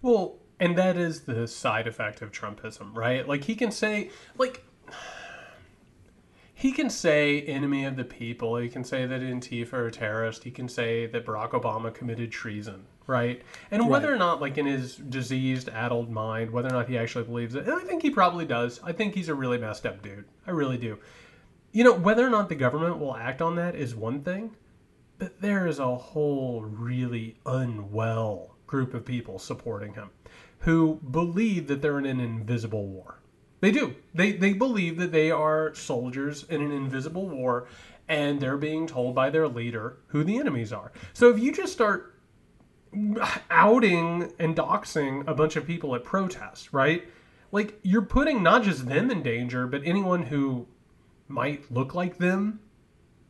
[0.02, 3.28] Well, and that is the side effect of Trumpism, right?
[3.28, 4.64] Like he can say, like,
[6.54, 8.58] he can say enemy of the people.
[8.58, 10.44] He can say that Antifa are terrorist.
[10.44, 13.42] He can say that Barack Obama committed treason, right?
[13.72, 17.24] And whether or not, like in his diseased, addled mind, whether or not he actually
[17.24, 18.82] believes it, and I think he probably does.
[18.84, 20.26] I think he's a really messed up dude.
[20.46, 21.00] I really do.
[21.72, 24.56] You know, whether or not the government will act on that is one thing,
[25.20, 30.10] but there is a whole really unwell group of people supporting him
[30.60, 33.20] who believe that they're in an invisible war.
[33.62, 33.96] They do.
[34.14, 37.68] They they believe that they are soldiers in an invisible war
[38.08, 40.92] and they're being told by their leader who the enemies are.
[41.14, 42.16] So if you just start
[43.52, 47.08] outing and doxing a bunch of people at protests, right?
[47.52, 50.68] Like you're putting not just them in danger, but anyone who
[51.28, 52.62] might look like them.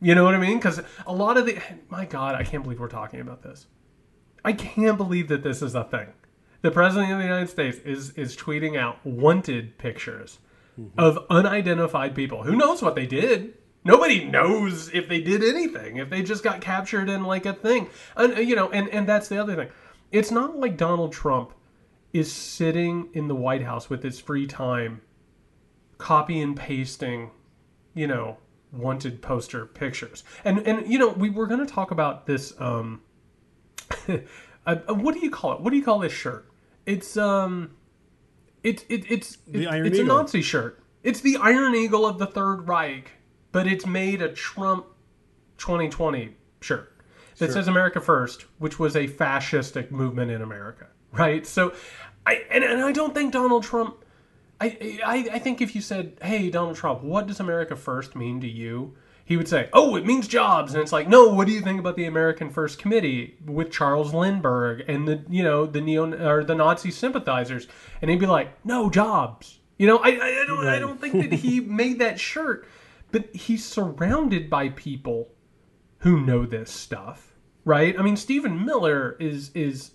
[0.01, 0.57] You know what I mean?
[0.57, 1.59] Because a lot of the
[1.89, 3.67] my God, I can't believe we're talking about this.
[4.43, 6.07] I can't believe that this is a thing.
[6.61, 10.39] The president of the United States is is tweeting out wanted pictures
[10.79, 10.99] mm-hmm.
[10.99, 12.43] of unidentified people.
[12.43, 13.55] Who knows what they did?
[13.83, 15.97] Nobody knows if they did anything.
[15.97, 19.27] If they just got captured in like a thing, and you know, and and that's
[19.27, 19.69] the other thing.
[20.11, 21.53] It's not like Donald Trump
[22.13, 25.01] is sitting in the White House with his free time,
[25.97, 27.31] copy and pasting,
[27.93, 28.37] you know,
[28.71, 30.23] wanted poster pictures.
[30.43, 32.53] And and you know, we were going to talk about this.
[32.59, 33.01] Um,
[34.07, 34.17] uh,
[34.65, 35.61] uh, what do you call it?
[35.61, 36.47] What do you call this shirt?
[36.85, 37.71] It's um,
[38.63, 40.17] it, it it's The it- it's Eagle.
[40.19, 40.83] a Nazi shirt.
[41.03, 43.11] It's the Iron Eagle of the Third Reich,
[43.51, 44.85] but it's made a Trump
[45.57, 46.93] 2020 shirt
[47.37, 51.47] that says America First, which was a fascistic movement in America, right?
[51.47, 51.73] So,
[52.25, 54.03] I and, and I don't think Donald Trump.
[54.61, 58.41] I, I I think if you said, "Hey, Donald Trump, what does America First mean
[58.41, 61.53] to you?" He would say, "Oh, it means jobs." And it's like, "No, what do
[61.53, 65.81] you think about the American First Committee with Charles Lindbergh and the you know the
[65.81, 67.67] neo or the Nazi sympathizers?"
[68.01, 71.13] And he'd be like, "No jobs." You know, I I, I don't I don't think
[71.29, 72.67] that he made that shirt,
[73.11, 75.29] but he's surrounded by people
[75.99, 77.97] who know this stuff, right?
[77.97, 79.91] I mean, Stephen Miller is is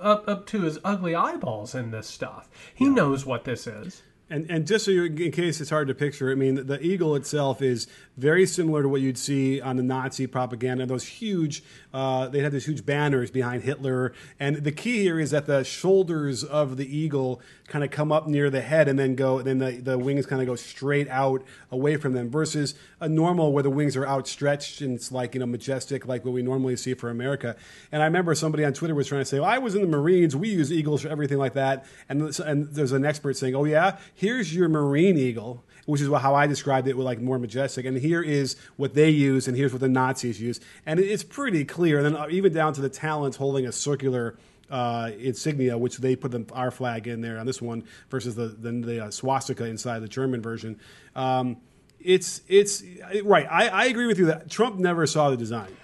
[0.00, 2.48] up up to his ugly eyeballs in this stuff.
[2.74, 4.02] He knows what this is.
[4.30, 7.16] And, and just so you, in case it's hard to picture, I mean, the eagle
[7.16, 7.86] itself is
[8.18, 10.84] very similar to what you'd see on the Nazi propaganda.
[10.84, 11.62] Those huge,
[11.92, 14.12] uh, they had these huge banners behind Hitler.
[14.38, 18.26] And the key here is that the shoulders of the eagle kind of come up
[18.26, 21.08] near the head and then go, and then the, the wings kind of go straight
[21.08, 25.34] out away from them versus a normal where the wings are outstretched and it's like,
[25.34, 27.56] you know, majestic, like what we normally see for America.
[27.92, 29.88] And I remember somebody on Twitter was trying to say, well, I was in the
[29.88, 31.86] Marines, we use eagles for everything like that.
[32.08, 36.34] And, and there's an expert saying, oh, yeah, here's your Marine eagle, which is how
[36.34, 37.86] I described it with like more majestic.
[37.86, 40.60] And here is what they use, and here's what the Nazis use.
[40.84, 41.96] And it's pretty clear.
[41.96, 44.36] And then uh, even down to the talons holding a circular
[44.70, 48.48] uh, insignia, which they put the, our flag in there on this one versus the
[48.48, 50.78] the, the uh, swastika inside the German version.
[51.16, 51.56] Um,
[51.98, 52.82] it's it's
[53.24, 53.46] right.
[53.50, 55.74] I, I agree with you that Trump never saw the design.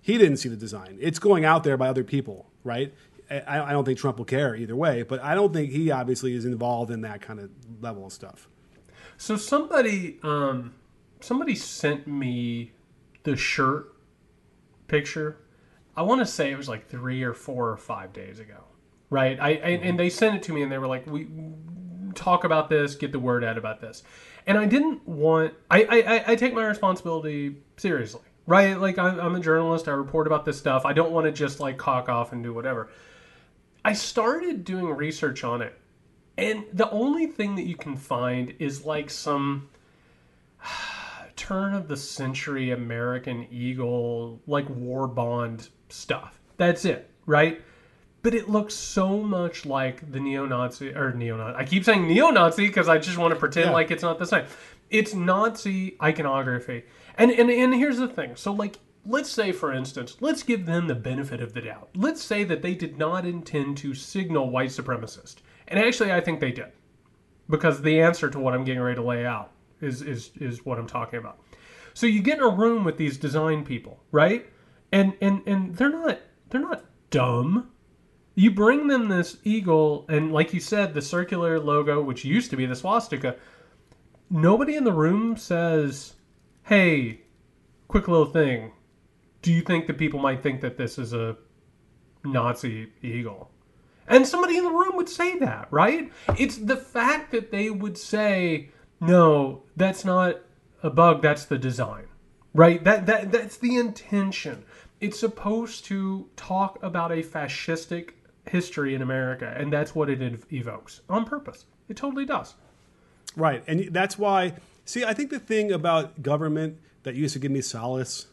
[0.00, 0.96] He didn't see the design.
[0.98, 2.94] It's going out there by other people, right?
[3.30, 6.34] I, I don't think Trump will care either way, but I don't think he obviously
[6.34, 7.50] is involved in that kind of
[7.82, 8.48] level of stuff.
[9.16, 10.74] So somebody um,
[11.20, 12.72] somebody sent me
[13.24, 13.94] the shirt
[14.88, 15.38] picture
[15.96, 18.64] I want to say it was like three or four or five days ago,
[19.08, 19.38] right?
[19.40, 21.26] I, I and they sent it to me and they were like, "We
[22.14, 24.02] talk about this, get the word out about this,"
[24.46, 25.54] and I didn't want.
[25.70, 28.78] I I, I take my responsibility seriously, right?
[28.78, 29.88] Like I'm, I'm a journalist.
[29.88, 30.84] I report about this stuff.
[30.84, 32.90] I don't want to just like cock off and do whatever.
[33.82, 35.78] I started doing research on it,
[36.38, 39.68] and the only thing that you can find is like some
[41.36, 46.40] turn of the century American Eagle, like war bond stuff.
[46.56, 47.60] That's it, right?
[48.22, 51.56] But it looks so much like the neo-Nazi or neo-Nazi.
[51.56, 53.72] I keep saying neo-Nazi because I just want to pretend Yeah.
[53.72, 54.46] like it's not the same.
[54.90, 56.84] It's Nazi iconography,
[57.18, 58.36] and and and here's the thing.
[58.36, 58.78] So like.
[59.08, 61.90] Let's say, for instance, let's give them the benefit of the doubt.
[61.94, 65.36] Let's say that they did not intend to signal white supremacist.
[65.68, 66.72] And actually, I think they did
[67.48, 70.78] because the answer to what I'm getting ready to lay out is is is what
[70.78, 71.38] I'm talking about.
[71.94, 74.46] So you get in a room with these design people, right?
[74.92, 77.70] And and and they're not they're not dumb.
[78.34, 82.56] You bring them this eagle and like you said the circular logo which used to
[82.56, 83.36] be the swastika.
[84.28, 86.14] Nobody in the room says,
[86.64, 87.22] "Hey,
[87.88, 88.72] quick little thing.
[89.42, 91.36] Do you think that people might think that this is a
[92.24, 93.50] Nazi eagle?"
[94.08, 96.12] And somebody in the room would say that, right?
[96.38, 100.36] It's the fact that they would say, "No, that's not
[100.82, 102.06] a bug, that's the design."
[102.54, 102.82] Right?
[102.84, 104.64] That that that's the intention.
[105.00, 108.10] It's supposed to talk about a fascistic
[108.48, 111.66] history in America, and that's what it ev- evokes on purpose.
[111.88, 112.54] It totally does.
[113.36, 113.62] Right.
[113.66, 117.60] And that's why, see, I think the thing about government that used to give me
[117.60, 118.26] solace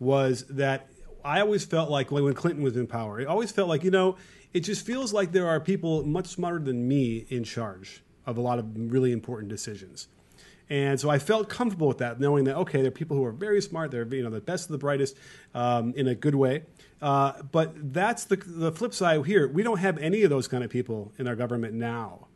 [0.00, 0.88] was that
[1.28, 4.16] I always felt like when Clinton was in power, it always felt like, you know,
[4.54, 8.40] it just feels like there are people much smarter than me in charge of a
[8.40, 10.08] lot of really important decisions.
[10.70, 13.32] And so I felt comfortable with that, knowing that okay, there are people who are
[13.32, 15.16] very smart, they're you know the best of the brightest
[15.54, 16.62] um, in a good way.
[17.00, 19.48] Uh, but that's the the flip side here.
[19.48, 22.27] We don't have any of those kind of people in our government now.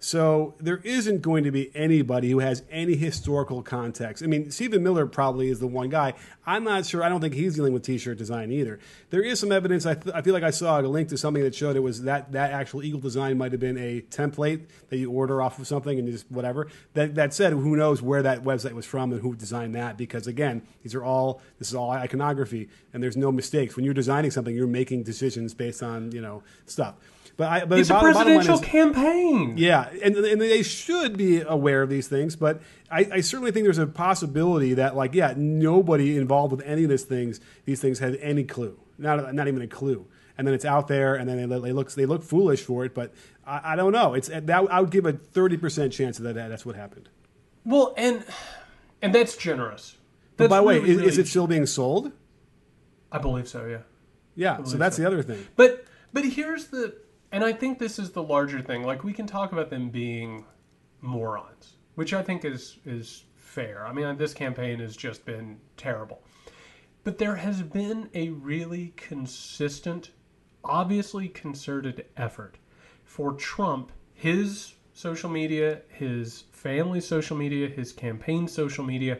[0.00, 4.22] So there isn't going to be anybody who has any historical context.
[4.22, 6.14] I mean, Stephen Miller probably is the one guy.
[6.46, 7.02] I'm not sure.
[7.02, 8.78] I don't think he's dealing with T-shirt design either.
[9.10, 9.86] There is some evidence.
[9.86, 12.02] I, th- I feel like I saw a link to something that showed it was
[12.02, 15.66] that that actual eagle design might have been a template that you order off of
[15.66, 16.68] something and just whatever.
[16.94, 19.96] That that said, who knows where that website was from and who designed that?
[19.96, 23.74] Because again, these are all this is all iconography, and there's no mistakes.
[23.74, 26.94] When you're designing something, you're making decisions based on you know stuff.
[27.38, 29.54] But I, but It's a bottom- bottom line presidential is- campaign.
[29.56, 33.62] yeah, and, and they should be aware of these things, but I, I certainly think
[33.64, 38.00] there's a possibility that, like, yeah, nobody involved with any of these things, these things
[38.00, 41.48] had any clue, not not even a clue, and then it's out there, and then
[41.48, 43.14] they, they look they look foolish for it, but
[43.46, 44.14] I, I don't know.
[44.14, 47.08] It's that I would give a thirty percent chance that that's what happened.
[47.64, 48.24] Well, and
[49.00, 49.96] and that's generous.
[50.36, 52.10] But by the way, is, really- is it still being sold?
[53.12, 53.64] I believe so.
[53.64, 53.78] Yeah.
[54.34, 55.46] Yeah, so that's the other thing.
[55.54, 56.96] But but here's the
[57.32, 58.84] and I think this is the larger thing.
[58.84, 60.44] Like we can talk about them being
[61.00, 63.86] morons, which I think is is fair.
[63.86, 66.22] I mean, uh, this campaign has just been terrible.
[67.04, 70.10] But there has been a really consistent,
[70.64, 72.58] obviously concerted effort
[73.04, 79.18] for Trump, his social media, his family social media, his campaign social media,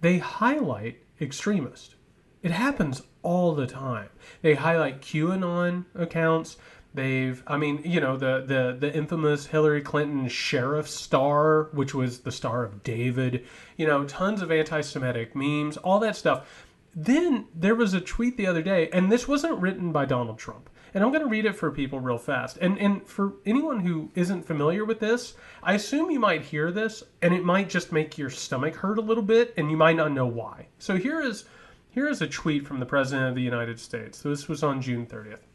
[0.00, 1.96] they highlight extremists.
[2.42, 4.10] It happens all the time.
[4.42, 6.58] They highlight QAnon accounts.
[6.96, 12.20] They've, I mean, you know, the the the infamous Hillary Clinton sheriff star, which was
[12.20, 13.44] the Star of David.
[13.76, 16.64] You know, tons of anti-Semitic memes, all that stuff.
[16.94, 20.70] Then there was a tweet the other day, and this wasn't written by Donald Trump.
[20.94, 22.56] And I'm going to read it for people real fast.
[22.62, 27.04] And and for anyone who isn't familiar with this, I assume you might hear this
[27.20, 30.12] and it might just make your stomach hurt a little bit and you might not
[30.12, 30.68] know why.
[30.78, 31.44] So here is
[31.90, 34.22] here is a tweet from the President of the United States.
[34.22, 35.45] This was on June 30th.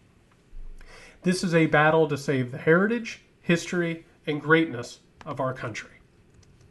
[1.23, 5.91] This is a battle to save the heritage, history, and greatness of our country.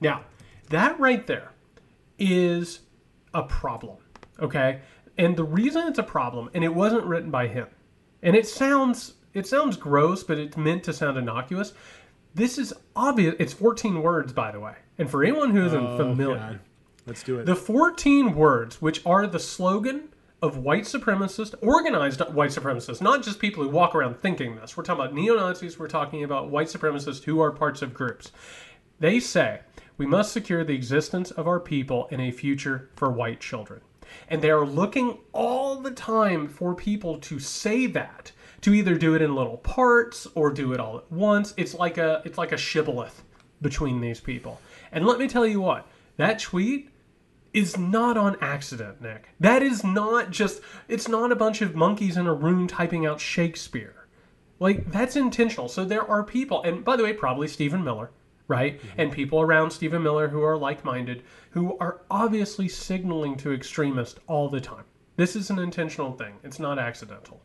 [0.00, 0.24] Now,
[0.70, 1.52] that right there
[2.18, 2.80] is
[3.34, 3.98] a problem,
[4.40, 4.80] okay?
[5.18, 7.66] And the reason it's a problem, and it wasn't written by him,
[8.22, 11.72] and it sounds it sounds gross, but it's meant to sound innocuous.
[12.34, 13.36] This is obvious.
[13.38, 14.74] It's 14 words, by the way.
[14.98, 16.60] And for anyone who isn't Oh, familiar, God.
[17.06, 17.46] Let's do it.
[17.46, 20.08] the 14 words, which are the slogan
[20.42, 24.76] of white supremacists, organized white supremacists, not just people who walk around thinking this.
[24.76, 28.32] We're talking about neo Nazis, we're talking about white supremacists who are parts of groups.
[28.98, 29.60] They say,
[29.96, 33.82] we must secure the existence of our people in a future for white children.
[34.28, 39.14] And they are looking all the time for people to say that, to either do
[39.14, 41.54] it in little parts or do it all at once.
[41.56, 43.22] It's like a it's like a shibboleth
[43.62, 44.60] between these people.
[44.92, 46.89] And let me tell you what, that tweet
[47.52, 49.28] is not on accident, Nick.
[49.40, 53.20] That is not just it's not a bunch of monkeys in a room typing out
[53.20, 54.06] Shakespeare.
[54.58, 55.68] Like that's intentional.
[55.68, 58.10] So there are people, and by the way, probably Stephen Miller,
[58.46, 58.78] right?
[58.78, 59.00] Mm-hmm.
[59.00, 64.48] And people around Stephen Miller who are like-minded, who are obviously signaling to extremists all
[64.48, 64.84] the time.
[65.16, 66.34] This is an intentional thing.
[66.44, 67.40] It's not accidental.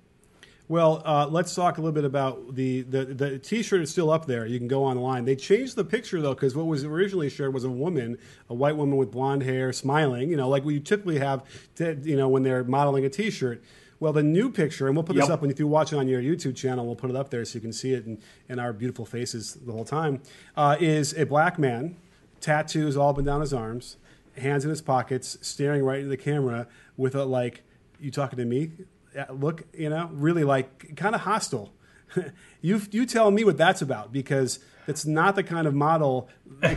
[0.68, 4.26] Well, uh, let's talk a little bit about the, the the T-shirt is still up
[4.26, 4.48] there.
[4.48, 5.26] You can go online.
[5.26, 8.18] They changed the picture though because what was originally shared was a woman,
[8.50, 10.32] a white woman with blonde hair, smiling.
[10.32, 11.44] You know, like we typically have,
[11.76, 13.64] to, you know, when they're modeling a T-shirt.
[14.00, 16.08] Well, the new picture, and we'll put this up when if you watch it on
[16.08, 18.60] your YouTube channel, we'll put it up there so you can see it in, in
[18.60, 20.22] our beautiful faces the whole time.
[20.58, 21.96] Uh, is a black man,
[22.42, 23.96] tattoos all up and down his arms,
[24.38, 27.64] hands in his pockets, staring right into the camera with a like,
[28.00, 28.72] "You talking to me?"
[29.18, 31.74] Uh, look, you know, really like kind of hostile.
[32.62, 36.30] you you tell me what that's about because it's not the kind of model.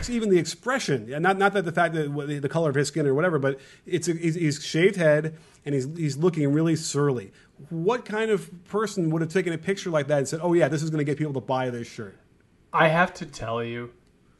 [0.09, 3.05] Even the expression, not not that the fact that the the color of his skin
[3.05, 7.31] or whatever, but it's a, he's, he's shaved head and he's he's looking really surly.
[7.69, 10.67] What kind of person would have taken a picture like that and said, "Oh yeah,
[10.67, 12.17] this is going to get people to buy this shirt"?
[12.73, 13.91] I have to tell you,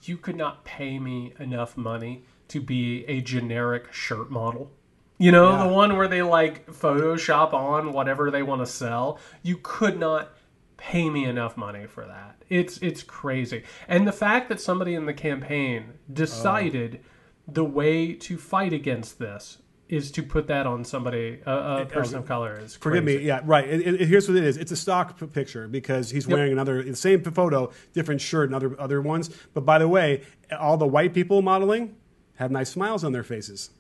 [0.04, 4.72] you could not pay me enough money to be a generic shirt model.
[5.20, 5.68] You know, Yeah.
[5.68, 9.20] the one where they like Photoshop on whatever they want to sell.
[9.44, 10.30] You could not
[10.78, 12.42] pay me enough money for that.
[12.50, 13.64] It's it's crazy.
[13.88, 17.52] And the fact that somebody in the campaign decided oh.
[17.52, 19.58] the way to fight against this
[19.90, 23.18] is to put that on somebody, a, a person of color, is Forgive me.
[23.18, 23.68] Yeah, right.
[23.68, 24.56] It, it- here's what it is.
[24.56, 28.56] It's a stock p- picture because he's wearing another the same photo, different shirt, and
[28.56, 29.30] other other ones.
[29.54, 30.24] But by the way,
[30.58, 31.98] all the white people modeling
[32.36, 33.72] have nice smiles on their faces.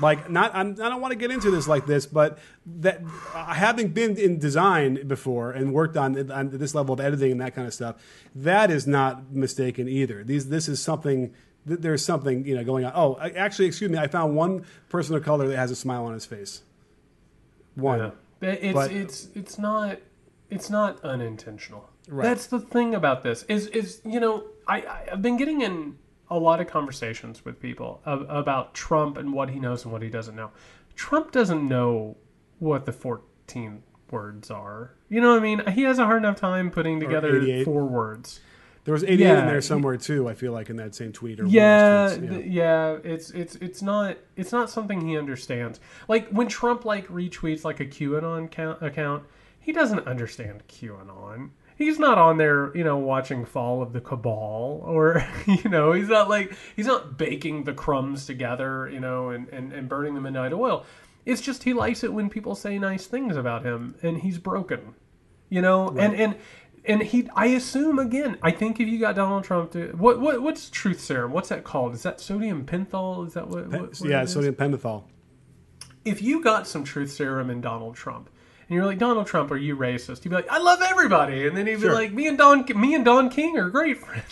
[0.00, 3.02] Like not, I'm, I don't want to get into this like this, but that
[3.34, 7.40] uh, having been in design before and worked on, on this level of editing and
[7.40, 7.96] that kind of stuff,
[8.34, 10.22] that is not mistaken either.
[10.22, 11.34] These, this is something.
[11.66, 12.92] th- There's something you know going on.
[12.94, 13.98] Oh, I- actually, excuse me.
[13.98, 16.62] I found one person of color that has a smile on his face.
[17.74, 17.98] One.
[17.98, 18.10] Yeah.
[18.52, 19.98] It's But- it's it's not
[20.50, 21.88] it's not unintentional.
[22.08, 22.22] Right.
[22.24, 25.96] That's the thing about this is is you know I I- I've been getting in
[26.30, 30.02] a lot of conversations with people ab- about Trump and what he knows and what
[30.02, 30.50] he doesn't know.
[30.94, 32.16] Trump doesn't know
[32.58, 34.94] what the 14 words are.
[35.08, 35.66] You know what I mean?
[35.68, 38.40] He has a hard enough time putting together four words.
[38.84, 40.28] There was 88 in there somewhere too.
[40.28, 44.16] I feel like in that same tweet or Yeah, those yeah, it's it's it's not
[44.34, 45.78] it's not something he understands.
[46.08, 49.24] Like when Trump like retweets like a QAnon count, account,
[49.60, 51.50] he doesn't understand QAnon.
[51.78, 56.08] He's not on there, you know, watching Fall of the Cabal, or you know, he's
[56.08, 60.20] not like he's not baking the crumbs together, you know, and and, and burning the
[60.20, 60.84] midnight oil.
[61.24, 64.96] It's just he likes it when people say nice things about him, and he's broken,
[65.48, 66.36] you know, and and.
[66.84, 68.38] And he, I assume again.
[68.40, 71.32] I think if you got Donald Trump to what, what what's truth serum?
[71.32, 71.92] What's that called?
[71.92, 73.26] Is that sodium penthol?
[73.26, 73.68] Is that what?
[73.68, 75.04] what, what yeah, sodium pentothal.
[76.06, 78.30] If you got some truth serum in Donald Trump,
[78.68, 80.24] and you're like Donald Trump, are you racist?
[80.24, 81.90] You'd be like, I love everybody, and then he'd Sure.
[81.90, 84.24] be like, me and Don, me and Don King are great friends.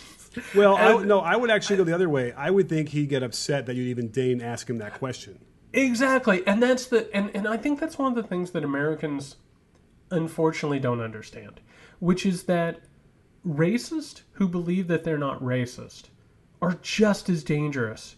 [0.53, 2.31] Well, I, no, I would actually go the other way.
[2.33, 5.39] I would think he'd get upset that you'd even deign ask him that question.
[5.73, 9.35] Exactly, and that's the and and I think that's one of the things that Americans
[10.11, 11.59] unfortunately don't understand,
[11.99, 12.79] which is that
[13.45, 16.03] racists who believe that they're not racist
[16.61, 18.15] are just as dangerous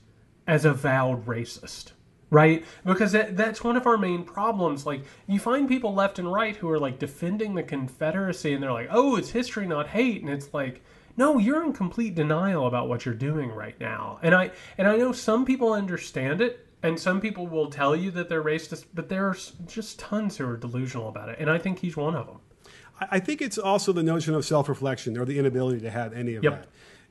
[0.47, 1.91] as avowed racist.
[2.31, 2.63] Right?
[2.85, 4.85] Because that, that's one of our main problems.
[4.85, 8.71] Like, you find people left and right who are like defending the Confederacy and they're
[8.71, 10.21] like, oh, it's history, not hate.
[10.21, 10.83] And it's like,
[11.17, 14.19] no, you're in complete denial about what you're doing right now.
[14.21, 18.09] And I and I know some people understand it and some people will tell you
[18.11, 21.37] that they're racist, but there's just tons who are delusional about it.
[21.39, 22.39] And I think he's one of them.
[23.11, 26.35] I think it's also the notion of self reflection or the inability to have any
[26.35, 26.53] of Yep.
[26.53, 26.69] that.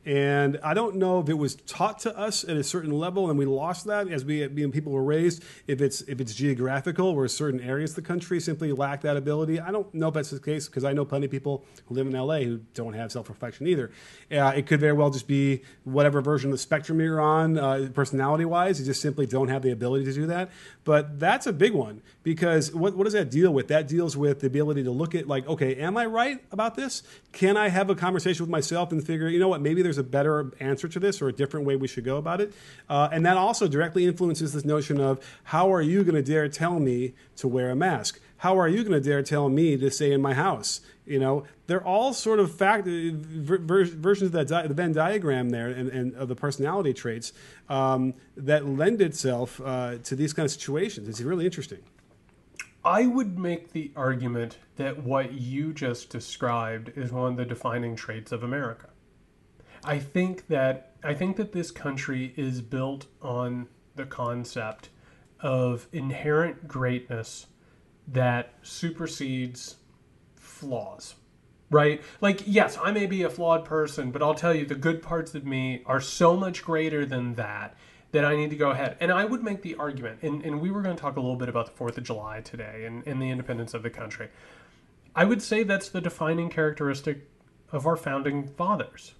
[0.08, 3.38] And I don't know if it was taught to us at a certain level, and
[3.38, 5.44] we lost that as we being people were raised.
[5.66, 9.60] If it's if it's geographical, where certain areas of the country simply lack that ability,
[9.60, 12.06] I don't know if that's the case because I know plenty of people who live
[12.06, 13.90] in LA who don't have self reflection either.
[14.32, 17.90] Uh, it could very well just be whatever version of the spectrum you're on, uh,
[17.92, 18.80] personality wise.
[18.80, 20.50] You just simply don't have the ability to do that.
[20.84, 23.68] But that's a big one because what what does that deal with?
[23.68, 27.02] That deals with the ability to look at like, okay, am I right about this?
[27.32, 30.02] Can I have a conversation with myself and figure, you know what, maybe there's a
[30.02, 32.52] better answer to this or a different way we should go about it.
[32.88, 36.48] Uh, and that also directly influences this notion of how are you going to dare
[36.48, 38.20] tell me to wear a mask?
[38.38, 40.80] How are you going to dare tell me to stay in my house?
[41.04, 44.92] You know, they're all sort of fact ver- ver- versions of that di- the Venn
[44.92, 47.32] diagram there and, and of the personality traits
[47.68, 51.08] um, that lend itself uh, to these kind of situations.
[51.08, 51.80] It's really interesting.
[52.84, 57.96] I would make the argument that what you just described is one of the defining
[57.96, 58.88] traits of America.
[59.84, 64.88] I think that I think that this country is built on the concept
[65.40, 67.46] of inherent greatness
[68.08, 69.76] that supersedes
[70.36, 71.14] flaws.
[71.70, 72.02] Right?
[72.20, 75.34] Like yes, I may be a flawed person, but I'll tell you the good parts
[75.34, 77.76] of me are so much greater than that
[78.12, 78.96] that I need to go ahead.
[79.00, 81.36] And I would make the argument, and, and we were going to talk a little
[81.36, 84.28] bit about the 4th of July today and, and the independence of the country.
[85.14, 87.28] I would say that's the defining characteristic
[87.70, 89.12] of our founding fathers.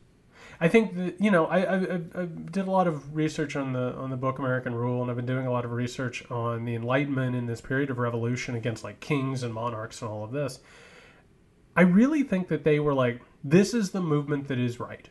[0.61, 1.77] I think that you know I, I,
[2.15, 5.17] I did a lot of research on the on the book American Rule, and I've
[5.17, 8.83] been doing a lot of research on the Enlightenment in this period of revolution against
[8.83, 10.61] like kings and monarchs and all of this.
[11.77, 15.09] I really think that they were like, this is the movement that is right.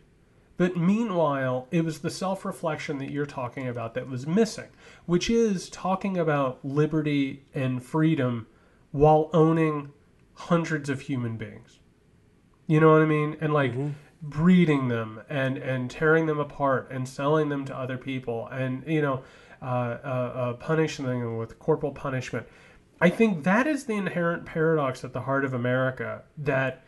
[0.58, 4.70] But meanwhile, it was the self reflection that you're talking about that was missing,
[5.06, 8.48] which is talking about liberty and freedom
[8.92, 9.94] while owning
[10.34, 11.80] hundreds of human beings.
[12.66, 13.38] You know what I mean?
[13.40, 13.92] And like mm-hmm.
[14.22, 19.02] Breeding them and and tearing them apart and selling them to other people and you
[19.02, 19.24] know
[19.62, 22.46] uh, uh, uh, punishing them with corporal punishment.
[23.00, 26.84] I think that is the inherent paradox at the heart of America that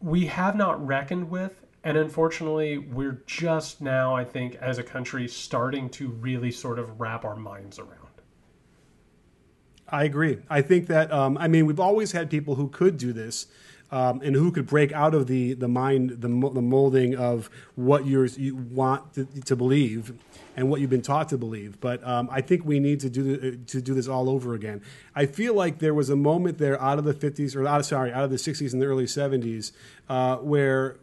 [0.00, 1.60] we have not reckoned with.
[1.82, 6.98] And unfortunately, we're just now, I think, as a country, starting to really sort of
[6.98, 8.04] wrap our minds around.
[9.88, 10.38] I agree.
[10.48, 13.46] I think that um, I mean we've always had people who could do this.
[13.90, 18.06] Um, and who could break out of the, the mind, the, the molding of what
[18.06, 20.12] you're, you want to, to believe
[20.56, 21.80] and what you've been taught to believe.
[21.80, 24.82] But um, I think we need to do, to do this all over again.
[25.14, 27.86] I feel like there was a moment there out of the 50s, or out of,
[27.86, 29.72] sorry, out of the 60s and the early 70s,
[30.08, 30.96] uh, where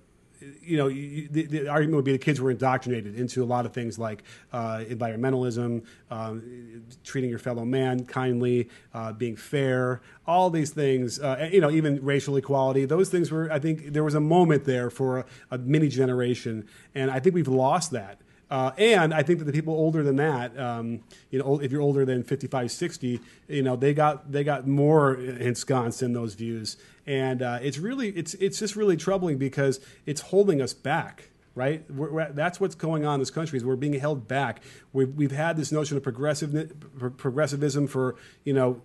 [0.62, 3.66] you know, you, the, the argument would be the kids were indoctrinated into a lot
[3.66, 4.24] of things like
[4.54, 11.20] uh, environmentalism, um, treating your fellow man kindly, uh, being fair, all these things.
[11.20, 12.86] Uh, you know, even racial equality.
[12.86, 13.52] Those things were.
[13.52, 17.36] I think there was a moment there for a, a mini generation, and I think
[17.36, 18.20] we've lost that.
[18.52, 21.82] Uh, and I think that the people older than that, um, you know, if you're
[21.82, 26.76] older than 55, 60, you know, they got they got more ensconced in those views,
[27.06, 31.30] and uh, it's really it's it's just really troubling because it's holding us back.
[31.54, 33.58] Right, we're, we're, that's what's going on in this country.
[33.58, 34.62] Is we're being held back.
[34.94, 36.72] We've, we've had this notion of progressive
[37.18, 38.82] progressivism for you know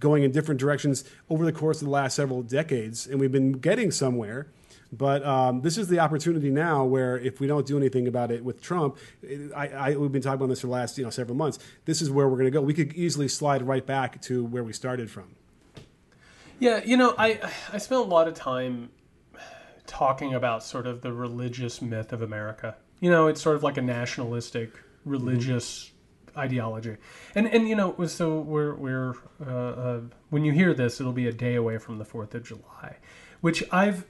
[0.00, 3.52] going in different directions over the course of the last several decades, and we've been
[3.52, 4.46] getting somewhere.
[4.92, 8.44] But um, this is the opportunity now where if we don't do anything about it
[8.44, 8.96] with Trump,
[9.54, 11.58] I, I, we've been talking about this for the last you know several months.
[11.84, 12.60] This is where we're going to go.
[12.60, 15.34] We could easily slide right back to where we started from.
[16.58, 17.40] Yeah, you know, I
[17.72, 18.90] I spent a lot of time
[19.86, 22.76] talking about sort of the religious myth of America.
[23.00, 24.72] You know, it's sort of like a nationalistic
[25.04, 25.90] religious
[26.28, 26.40] mm-hmm.
[26.40, 26.96] ideology,
[27.34, 29.14] and and you know, so we're we're
[29.46, 30.00] uh, uh,
[30.30, 32.96] when you hear this, it'll be a day away from the Fourth of July,
[33.40, 34.06] which I've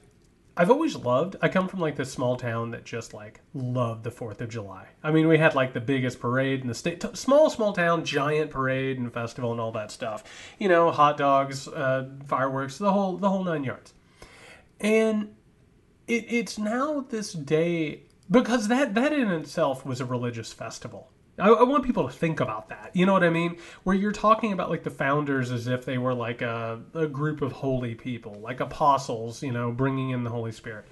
[0.59, 1.35] I've always loved.
[1.39, 4.87] I come from like this small town that just like loved the Fourth of July.
[5.03, 6.99] I mean, we had like the biggest parade in the state.
[6.99, 10.23] T- small, small town, giant parade and festival and all that stuff.
[10.57, 13.93] You know, hot dogs, uh, fireworks, the whole the whole nine yards.
[14.79, 15.35] And
[16.07, 21.11] it, it's now this day because that that in itself was a religious festival.
[21.39, 22.91] I, I, want people to think about that.
[22.93, 23.57] You know what I mean?
[23.83, 27.41] Where you're talking about like the founders as if they were like a, a group
[27.41, 30.85] of holy people, like apostles, you know, bringing in the Holy Spirit.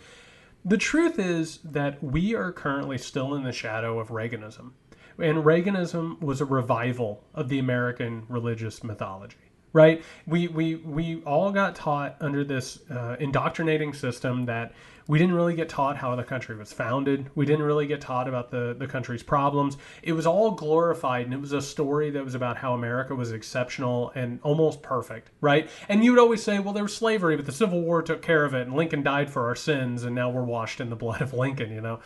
[0.63, 4.71] The truth is that we are currently still in the shadow of Reaganism.
[5.17, 9.37] And Reaganism was a revival of the American religious mythology.
[9.73, 10.03] right?
[10.25, 14.73] We we we all got taught under this uh, indoctrinating system that
[15.07, 17.29] we didn't really get taught how the country was founded.
[17.35, 19.77] We didn't really get taught about the, the country's problems.
[20.01, 23.31] It was all glorified, and it was a story that was about how America was
[23.31, 25.69] exceptional and almost perfect, right?
[25.87, 28.45] And you would always say, well, there was slavery, but the Civil War took care
[28.45, 31.21] of it, and Lincoln died for our sins, and now we're washed in the blood
[31.21, 31.99] of Lincoln, you know?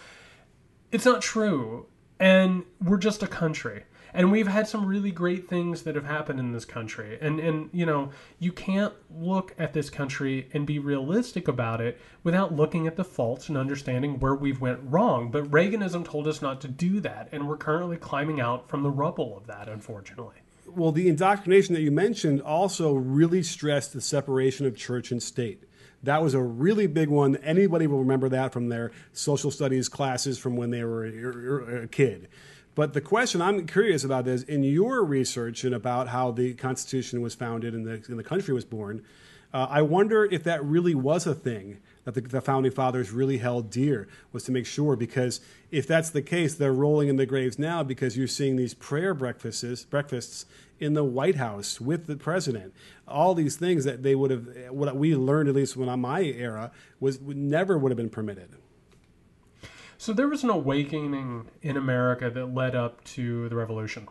[0.92, 1.86] It's not true.
[2.20, 3.84] And we're just a country
[4.14, 7.18] and we've had some really great things that have happened in this country.
[7.22, 12.00] And and you know you can't look at this country and be realistic about it
[12.24, 15.32] without looking at the faults and understanding where we've went wrong.
[15.32, 17.30] But reaganism told us not to do that.
[17.32, 20.36] And we're currently climbing out from the rubble of that unfortunately.
[20.68, 25.64] Well the indoctrination that you mentioned also really stressed the separation of church and state.
[26.04, 27.36] That was a really big one.
[27.38, 31.04] Anybody will remember that from their social studies classes from when they were
[31.84, 32.30] a kid.
[32.76, 37.22] But the question I'm curious about is in your research and about how the Constitution
[37.22, 39.04] was founded and the, and the country was born,
[39.54, 43.40] uh, I wonder if that really was a thing that the, the, founding fathers really
[43.40, 45.42] held dear was to make sure because
[45.72, 49.14] if that's the case, they're rolling in the graves now because you're seeing these prayer
[49.16, 50.46] breakfasts breakfasts
[50.80, 52.74] in the White House with the president.
[53.08, 56.22] All these things that they would have, what we learned at least when on my
[56.22, 58.50] era was never would have been permitted.
[60.00, 64.08] So there was an awakening in America that led up to the revolution.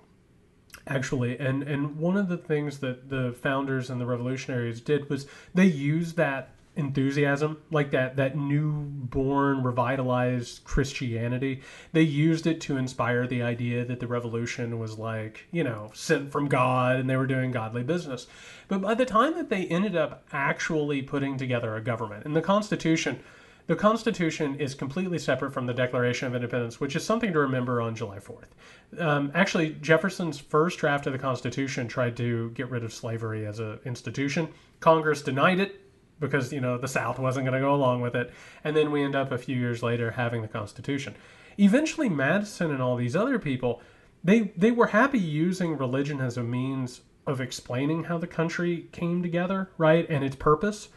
[0.87, 5.27] Actually, and and one of the things that the founders and the revolutionaries did was
[5.55, 11.63] they used that enthusiasm, like that that newborn, revitalized Christianity.
[11.93, 16.31] They used it to inspire the idea that the revolution was like, you know, sent
[16.31, 18.27] from God and they were doing godly business.
[18.69, 22.43] But by the time that they ended up actually putting together a government, and the
[22.43, 23.21] Constitution
[23.69, 27.83] the Constitution is completely separate from the Declaration of Independence, which is something to remember
[27.83, 28.49] on July 4th.
[28.99, 33.61] Um, actually, Jefferson's first draft of the Constitution tried to get rid of slavery as
[33.61, 34.49] an institution.
[34.81, 35.83] Congress denied it
[36.19, 38.33] because you know the South wasn't going to go along with it,
[38.65, 41.15] and then we end up a few years later having the Constitution.
[41.59, 43.83] Eventually, Madison and all these other people,
[44.25, 49.23] they they were happy using religion as a means of explaining how the country came
[49.23, 50.89] together, right, and its purpose.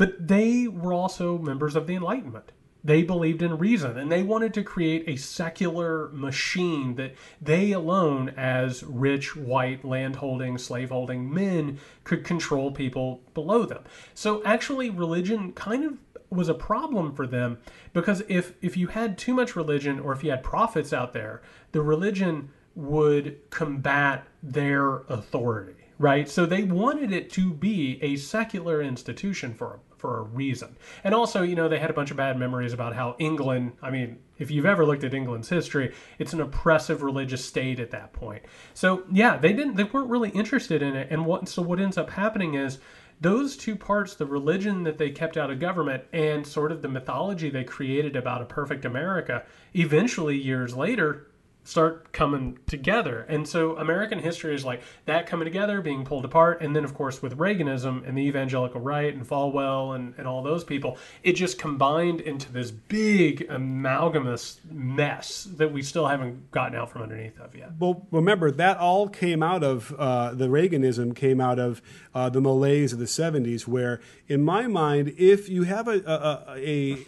[0.00, 2.52] But they were also members of the Enlightenment.
[2.82, 8.30] They believed in reason and they wanted to create a secular machine that they alone,
[8.30, 13.84] as rich, white, landholding, slaveholding men, could control people below them.
[14.14, 15.98] So actually, religion kind of
[16.30, 17.58] was a problem for them
[17.92, 21.42] because if if you had too much religion or if you had prophets out there,
[21.72, 26.26] the religion would combat their authority, right?
[26.26, 30.76] So they wanted it to be a secular institution for for a reason.
[31.04, 33.90] And also, you know, they had a bunch of bad memories about how England, I
[33.90, 38.12] mean, if you've ever looked at England's history, it's an oppressive religious state at that
[38.12, 38.42] point.
[38.72, 41.08] So, yeah, they didn't they weren't really interested in it.
[41.10, 42.78] And what so what ends up happening is
[43.20, 46.88] those two parts, the religion that they kept out of government and sort of the
[46.88, 49.44] mythology they created about a perfect America,
[49.74, 51.29] eventually years later
[51.70, 53.24] start coming together.
[53.28, 56.60] And so American history is like that coming together, being pulled apart.
[56.60, 60.42] And then, of course, with Reaganism and the evangelical right and Falwell and, and all
[60.42, 66.76] those people, it just combined into this big amalgamous mess that we still haven't gotten
[66.76, 67.70] out from underneath of yet.
[67.78, 71.80] Well, remember, that all came out of uh, the Reaganism, came out of
[72.14, 76.58] uh, the malaise of the 70s, where, in my mind, if you have a, a,
[76.58, 77.06] a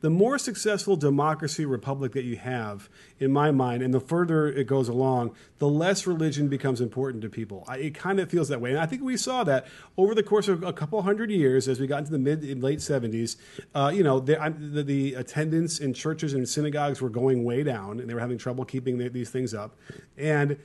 [0.00, 2.88] the more successful democracy republic that you have,
[3.18, 7.28] in my mind, and the further it goes along, the less religion becomes important to
[7.28, 7.64] people.
[7.68, 9.66] I, it kind of feels that way, and I think we saw that
[9.98, 12.62] over the course of a couple hundred years, as we got into the mid and
[12.62, 13.36] late seventies.
[13.74, 18.00] Uh, you know, the, the, the, attendance in churches and synagogues were going way down,
[18.00, 19.76] and they were having trouble keeping the, these things up.
[20.16, 20.58] And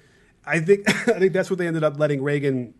[0.45, 2.73] I think I think that's what they ended up letting Reagan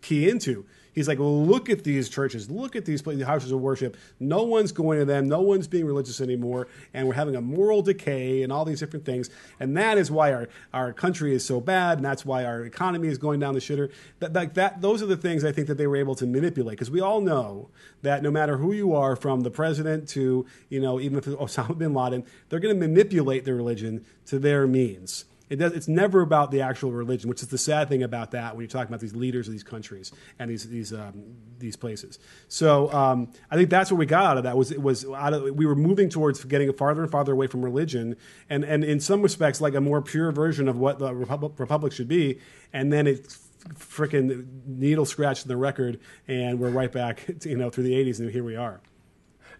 [0.00, 3.96] key into He's like, look at these churches, look at these places, houses of worship.
[4.20, 7.80] No one's going to them, no one's being religious anymore, and we're having a moral
[7.80, 9.30] decay and all these different things.
[9.58, 13.08] And that is why our, our country is so bad, and that's why our economy
[13.08, 13.90] is going down the shitter.
[14.18, 16.76] That, that, that those are the things I think that they were able to manipulate
[16.76, 17.70] because we all know
[18.02, 21.78] that no matter who you are, from the president to you know even if Osama
[21.78, 25.24] bin Laden, they're going to manipulate the religion to their means.
[25.52, 28.56] It does, it's never about the actual religion, which is the sad thing about that
[28.56, 32.18] when you're talking about these leaders of these countries and these these um, these places.
[32.48, 35.34] So um, I think that's what we got out of that was it was out
[35.34, 38.16] of, we were moving towards getting farther and farther away from religion,
[38.48, 41.92] and and in some respects like a more pure version of what the republic, republic
[41.92, 42.40] should be,
[42.72, 43.36] and then it
[43.74, 48.30] freaking needle scratched the record, and we're right back, you know, through the '80s, and
[48.30, 48.80] here we are.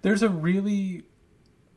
[0.01, 1.03] There's a really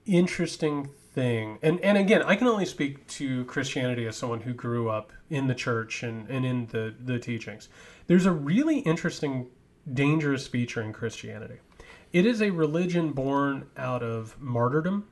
[0.05, 4.89] interesting thing, and and again, I can only speak to Christianity as someone who grew
[4.89, 7.69] up in the church and, and in the, the teachings.
[8.07, 9.47] There's a really interesting,
[9.91, 11.55] dangerous feature in Christianity.
[12.13, 15.07] It is a religion born out of martyrdom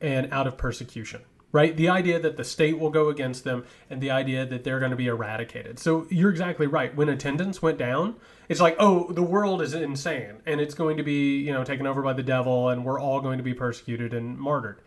[0.00, 1.22] and out of persecution
[1.52, 1.76] right?
[1.76, 4.92] The idea that the state will go against them and the idea that they're going
[4.92, 5.78] to be eradicated.
[5.78, 6.94] So you're exactly right.
[6.94, 8.16] When attendance went down,
[8.48, 11.86] it's like, oh, the world is insane and it's going to be, you know, taken
[11.86, 14.80] over by the devil and we're all going to be persecuted and martyred.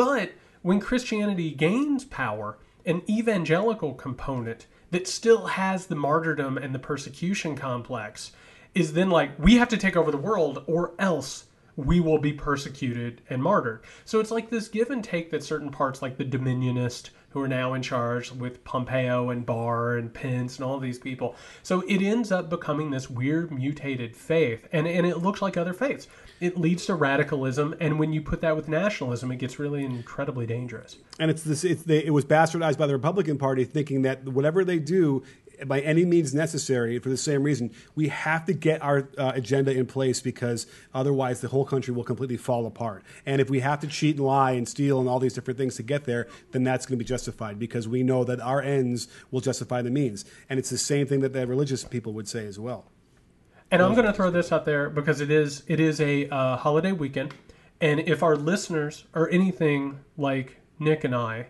[0.00, 0.32] But
[0.62, 7.54] when Christianity gains power, an evangelical component that still has the martyrdom and the persecution
[7.54, 8.32] complex
[8.74, 11.44] is then like, we have to take over the world or else
[11.76, 13.82] we will be persecuted and martyred.
[14.06, 17.48] So it's like this give and take that certain parts, like the Dominionist, who are
[17.48, 21.36] now in charge with Pompeo and Barr and Pence and all these people.
[21.62, 25.74] So it ends up becoming this weird mutated faith, and, and it looks like other
[25.74, 26.08] faiths.
[26.40, 30.46] It leads to radicalism, and when you put that with nationalism, it gets really incredibly
[30.46, 30.96] dangerous.
[31.18, 31.64] And it's this.
[31.64, 35.22] It's it was bastardized by the Republican Party, thinking that whatever they do
[35.66, 37.70] by any means necessary for the same reason.
[37.94, 42.04] We have to get our uh, agenda in place because otherwise the whole country will
[42.04, 43.02] completely fall apart.
[43.26, 45.76] And if we have to cheat and lie and steal and all these different things
[45.76, 49.08] to get there, then that's going to be justified because we know that our ends
[49.30, 50.24] will justify the means.
[50.48, 52.86] And it's the same thing that the religious people would say as well.
[53.70, 56.56] And I'm going to throw this out there because it is it is a uh,
[56.56, 57.34] holiday weekend,
[57.80, 61.46] and if our listeners are anything like Nick and I,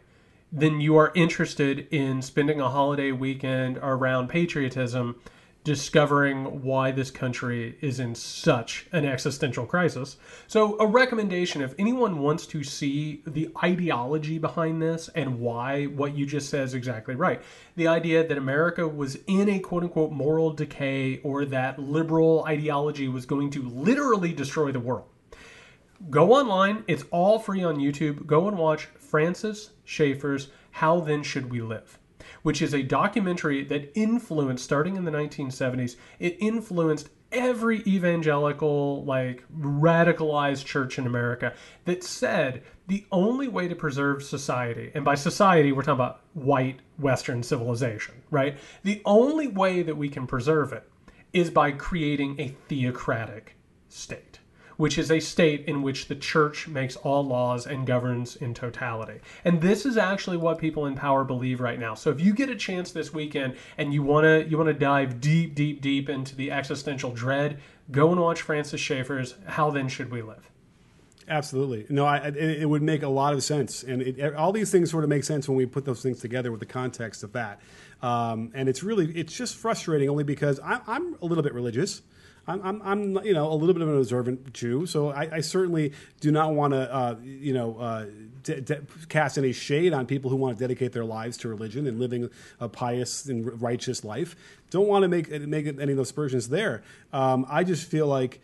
[0.52, 5.18] then you are interested in spending a holiday weekend around patriotism,
[5.62, 10.16] discovering why this country is in such an existential crisis.
[10.46, 16.16] So, a recommendation if anyone wants to see the ideology behind this and why what
[16.16, 17.42] you just said is exactly right.
[17.76, 23.08] The idea that America was in a quote unquote moral decay or that liberal ideology
[23.08, 25.06] was going to literally destroy the world
[26.08, 26.84] go online.
[26.86, 28.26] It's all free on YouTube.
[28.26, 31.98] Go and watch Francis Schaeffer's How Then Should We Live,
[32.42, 39.44] which is a documentary that influenced, starting in the 1970s, it influenced every evangelical, like
[39.56, 45.72] radicalized church in America that said the only way to preserve society, and by society,
[45.72, 48.58] we're talking about white Western civilization, right?
[48.82, 50.88] The only way that we can preserve it
[51.32, 53.56] is by creating a theocratic
[53.88, 54.29] state
[54.80, 59.20] which is a state in which the church makes all laws and governs in totality.
[59.44, 61.92] And this is actually what people in power believe right now.
[61.92, 64.74] So if you get a chance this weekend and you want to you want to
[64.74, 67.60] dive deep deep deep into the existential dread,
[67.90, 70.50] go and watch Francis Schaeffer's How Then Should We Live.
[71.28, 71.84] Absolutely.
[71.90, 73.82] No, I, it, it, would make a lot of sense.
[73.82, 76.50] And it, all these things sort of make sense when we put those things together
[76.50, 77.60] with the context of that.
[78.02, 82.02] Um, and it's really, it's just frustrating only because I, I'm a little bit religious.
[82.50, 85.40] I'm, I'm, I'm, you know, a little bit of an observant Jew, so I, I
[85.40, 88.06] certainly do not want to, uh, you know, uh,
[88.42, 91.86] de- de- cast any shade on people who want to dedicate their lives to religion
[91.86, 92.28] and living
[92.58, 94.36] a pious and righteous life.
[94.70, 96.82] Don't want to make make any of those aspersions there.
[97.12, 98.40] Um, I just feel like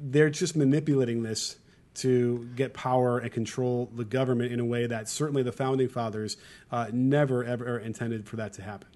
[0.00, 1.56] they're just manipulating this
[1.94, 6.36] to get power and control the government in a way that certainly the founding fathers
[6.70, 8.88] uh, never ever intended for that to happen.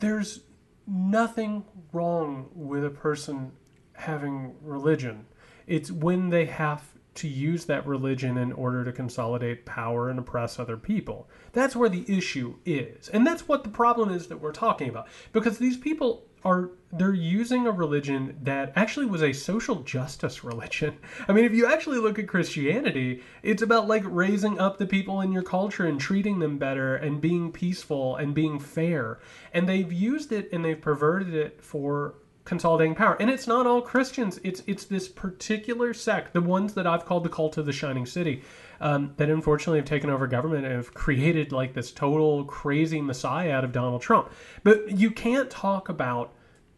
[0.00, 0.40] There's
[0.86, 3.52] nothing wrong with a person
[3.94, 5.26] having religion.
[5.66, 10.58] It's when they have to use that religion in order to consolidate power and oppress
[10.58, 11.28] other people.
[11.52, 13.08] That's where the issue is.
[13.08, 15.06] And that's what the problem is that we're talking about.
[15.32, 20.96] Because these people are they're using a religion that actually was a social justice religion.
[21.28, 25.20] I mean, if you actually look at Christianity, it's about like raising up the people
[25.20, 29.18] in your culture and treating them better and being peaceful and being fair.
[29.52, 32.14] And they've used it and they've perverted it for
[32.44, 33.16] consolidating power.
[33.18, 34.38] And it's not all Christians.
[34.44, 38.06] It's it's this particular sect, the ones that I've called the cult of the shining
[38.06, 38.42] city,
[38.80, 43.52] um, that unfortunately have taken over government and have created like this total crazy messiah
[43.52, 44.30] out of Donald Trump.
[44.62, 46.32] But you can't talk about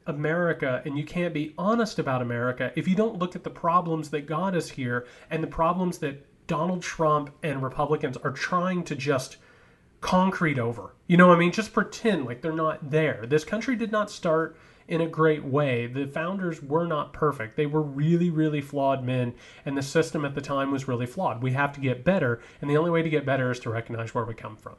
[0.06, 4.10] America and you can't be honest about America if you don't look at the problems
[4.10, 8.94] that got us here and the problems that Donald Trump and Republicans are trying to
[8.94, 9.36] just
[10.06, 10.94] concrete over.
[11.08, 11.50] You know what I mean?
[11.50, 13.26] Just pretend like they're not there.
[13.26, 15.88] This country did not start in a great way.
[15.88, 17.56] The founders were not perfect.
[17.56, 19.34] They were really, really flawed men,
[19.64, 21.42] and the system at the time was really flawed.
[21.42, 24.14] We have to get better, and the only way to get better is to recognize
[24.14, 24.76] where we come from.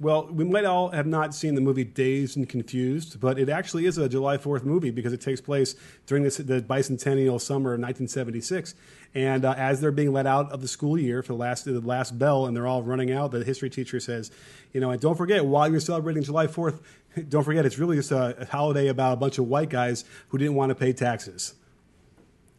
[0.00, 3.84] Well, we might all have not seen the movie Dazed and Confused, but it actually
[3.84, 5.74] is a July 4th movie because it takes place
[6.06, 8.74] during this, the bicentennial summer of 1976.
[9.14, 11.80] And uh, as they're being let out of the school year for the last, the
[11.80, 14.30] last bell and they're all running out, the history teacher says,
[14.72, 16.80] you know, and don't forget, while you're celebrating July 4th,
[17.28, 20.38] don't forget it's really just a, a holiday about a bunch of white guys who
[20.38, 21.52] didn't want to pay taxes.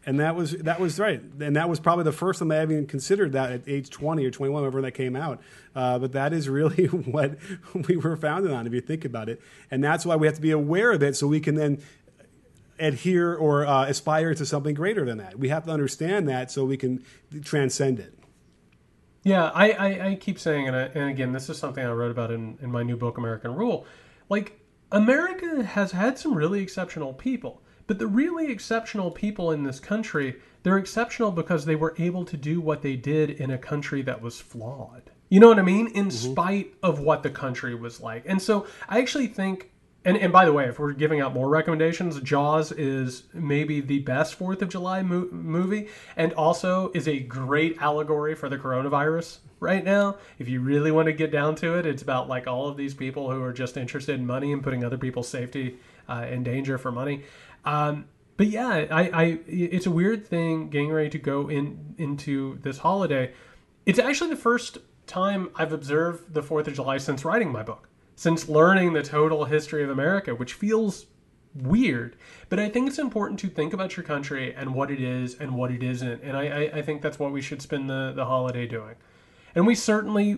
[0.04, 2.88] And that was that was right, and that was probably the first time I even
[2.88, 5.40] considered that at age twenty or twenty one, whenever that came out.
[5.76, 7.38] Uh, but that is really what
[7.88, 9.40] we were founded on, if you think about it,
[9.70, 11.84] and that's why we have to be aware of it, so we can then
[12.80, 15.38] adhere or uh, aspire to something greater than that.
[15.38, 17.06] We have to understand that so we can
[17.44, 18.18] transcend it.
[19.24, 22.10] Yeah, I, I, I keep saying, and, I, and again, this is something I wrote
[22.10, 23.86] about in, in my new book, American Rule.
[24.30, 24.60] Like,
[24.92, 27.61] America has had some really exceptional people,
[27.92, 32.38] but the really exceptional people in this country, they're exceptional because they were able to
[32.38, 35.12] do what they did in a country that was flawed.
[35.28, 35.88] You know what I mean?
[35.88, 36.32] In mm-hmm.
[36.32, 38.24] spite of what the country was like.
[38.26, 39.72] And so I actually think
[40.04, 44.00] and, and by the way, if we're giving out more recommendations, Jaws is maybe the
[44.00, 49.38] best Fourth of July mo- movie, and also is a great allegory for the coronavirus
[49.60, 50.18] right now.
[50.40, 52.96] If you really want to get down to it, it's about like all of these
[52.96, 55.78] people who are just interested in money and putting other people's safety
[56.10, 57.24] uh, in danger for money.
[57.66, 58.06] Um,
[58.38, 62.80] but yeah, I, I, it's a weird thing getting ready to go in into this
[62.80, 63.34] holiday.
[63.86, 67.88] It's actually the first time I've observed the Fourth of July since writing my book
[68.22, 71.08] since learning the total history of America, which feels
[71.56, 72.16] weird.
[72.50, 75.56] But I think it's important to think about your country and what it is and
[75.56, 76.22] what it isn't.
[76.22, 78.94] And I, I, I think that's what we should spend the, the holiday doing.
[79.56, 80.38] And we certainly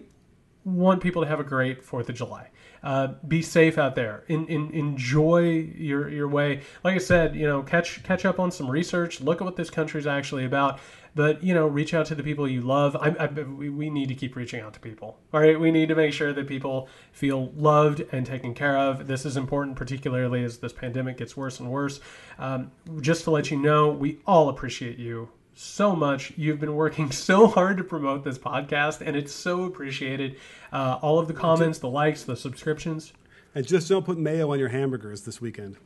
[0.64, 2.52] want people to have a great Fourth of July.
[2.84, 4.26] Uh, be safe out there.
[4.28, 6.62] In, in, enjoy your your way.
[6.84, 9.22] Like I said, you know, catch catch up on some research.
[9.22, 10.80] Look at what this country is actually about.
[11.16, 12.96] But you know, reach out to the people you love.
[12.96, 15.18] I, I, we, we need to keep reaching out to people.
[15.34, 19.08] All right, we need to make sure that people feel loved and taken care of.
[19.08, 22.00] This is important, particularly as this pandemic gets worse and worse.
[22.40, 26.34] Um, just to let you know, we all appreciate you so much.
[26.36, 30.38] You've been working so hard to promote this podcast, and it's so appreciated.
[30.72, 33.14] Uh, all of the comments, the likes, the subscriptions.
[33.56, 35.78] And just don't put mayo on your hamburgers this weekend.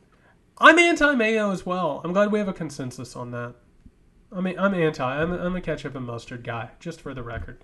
[0.58, 2.00] I'm anti mayo as well.
[2.02, 3.54] I'm glad we have a consensus on that.
[4.32, 5.04] I mean, I'm anti.
[5.04, 7.62] I'm, I'm a ketchup and mustard guy, just for the record.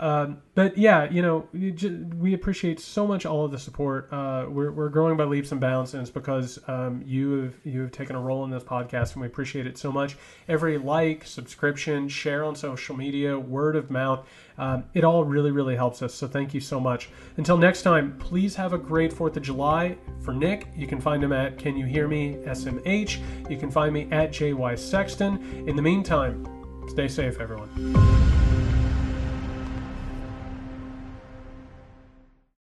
[0.00, 4.10] Um, but yeah, you know, we appreciate so much all of the support.
[4.10, 7.82] Uh, we're, we're growing by leaps and bounds, and it's because um, you have you
[7.82, 10.16] have taken a role in this podcast, and we appreciate it so much.
[10.48, 14.26] Every like, subscription, share on social media, word of mouth,
[14.56, 16.14] um, it all really really helps us.
[16.14, 17.10] So thank you so much.
[17.36, 19.98] Until next time, please have a great Fourth of July.
[20.22, 23.50] For Nick, you can find him at Can You Hear Me SMH.
[23.50, 25.68] You can find me at JY Sexton.
[25.68, 26.46] In the meantime,
[26.88, 28.29] stay safe, everyone.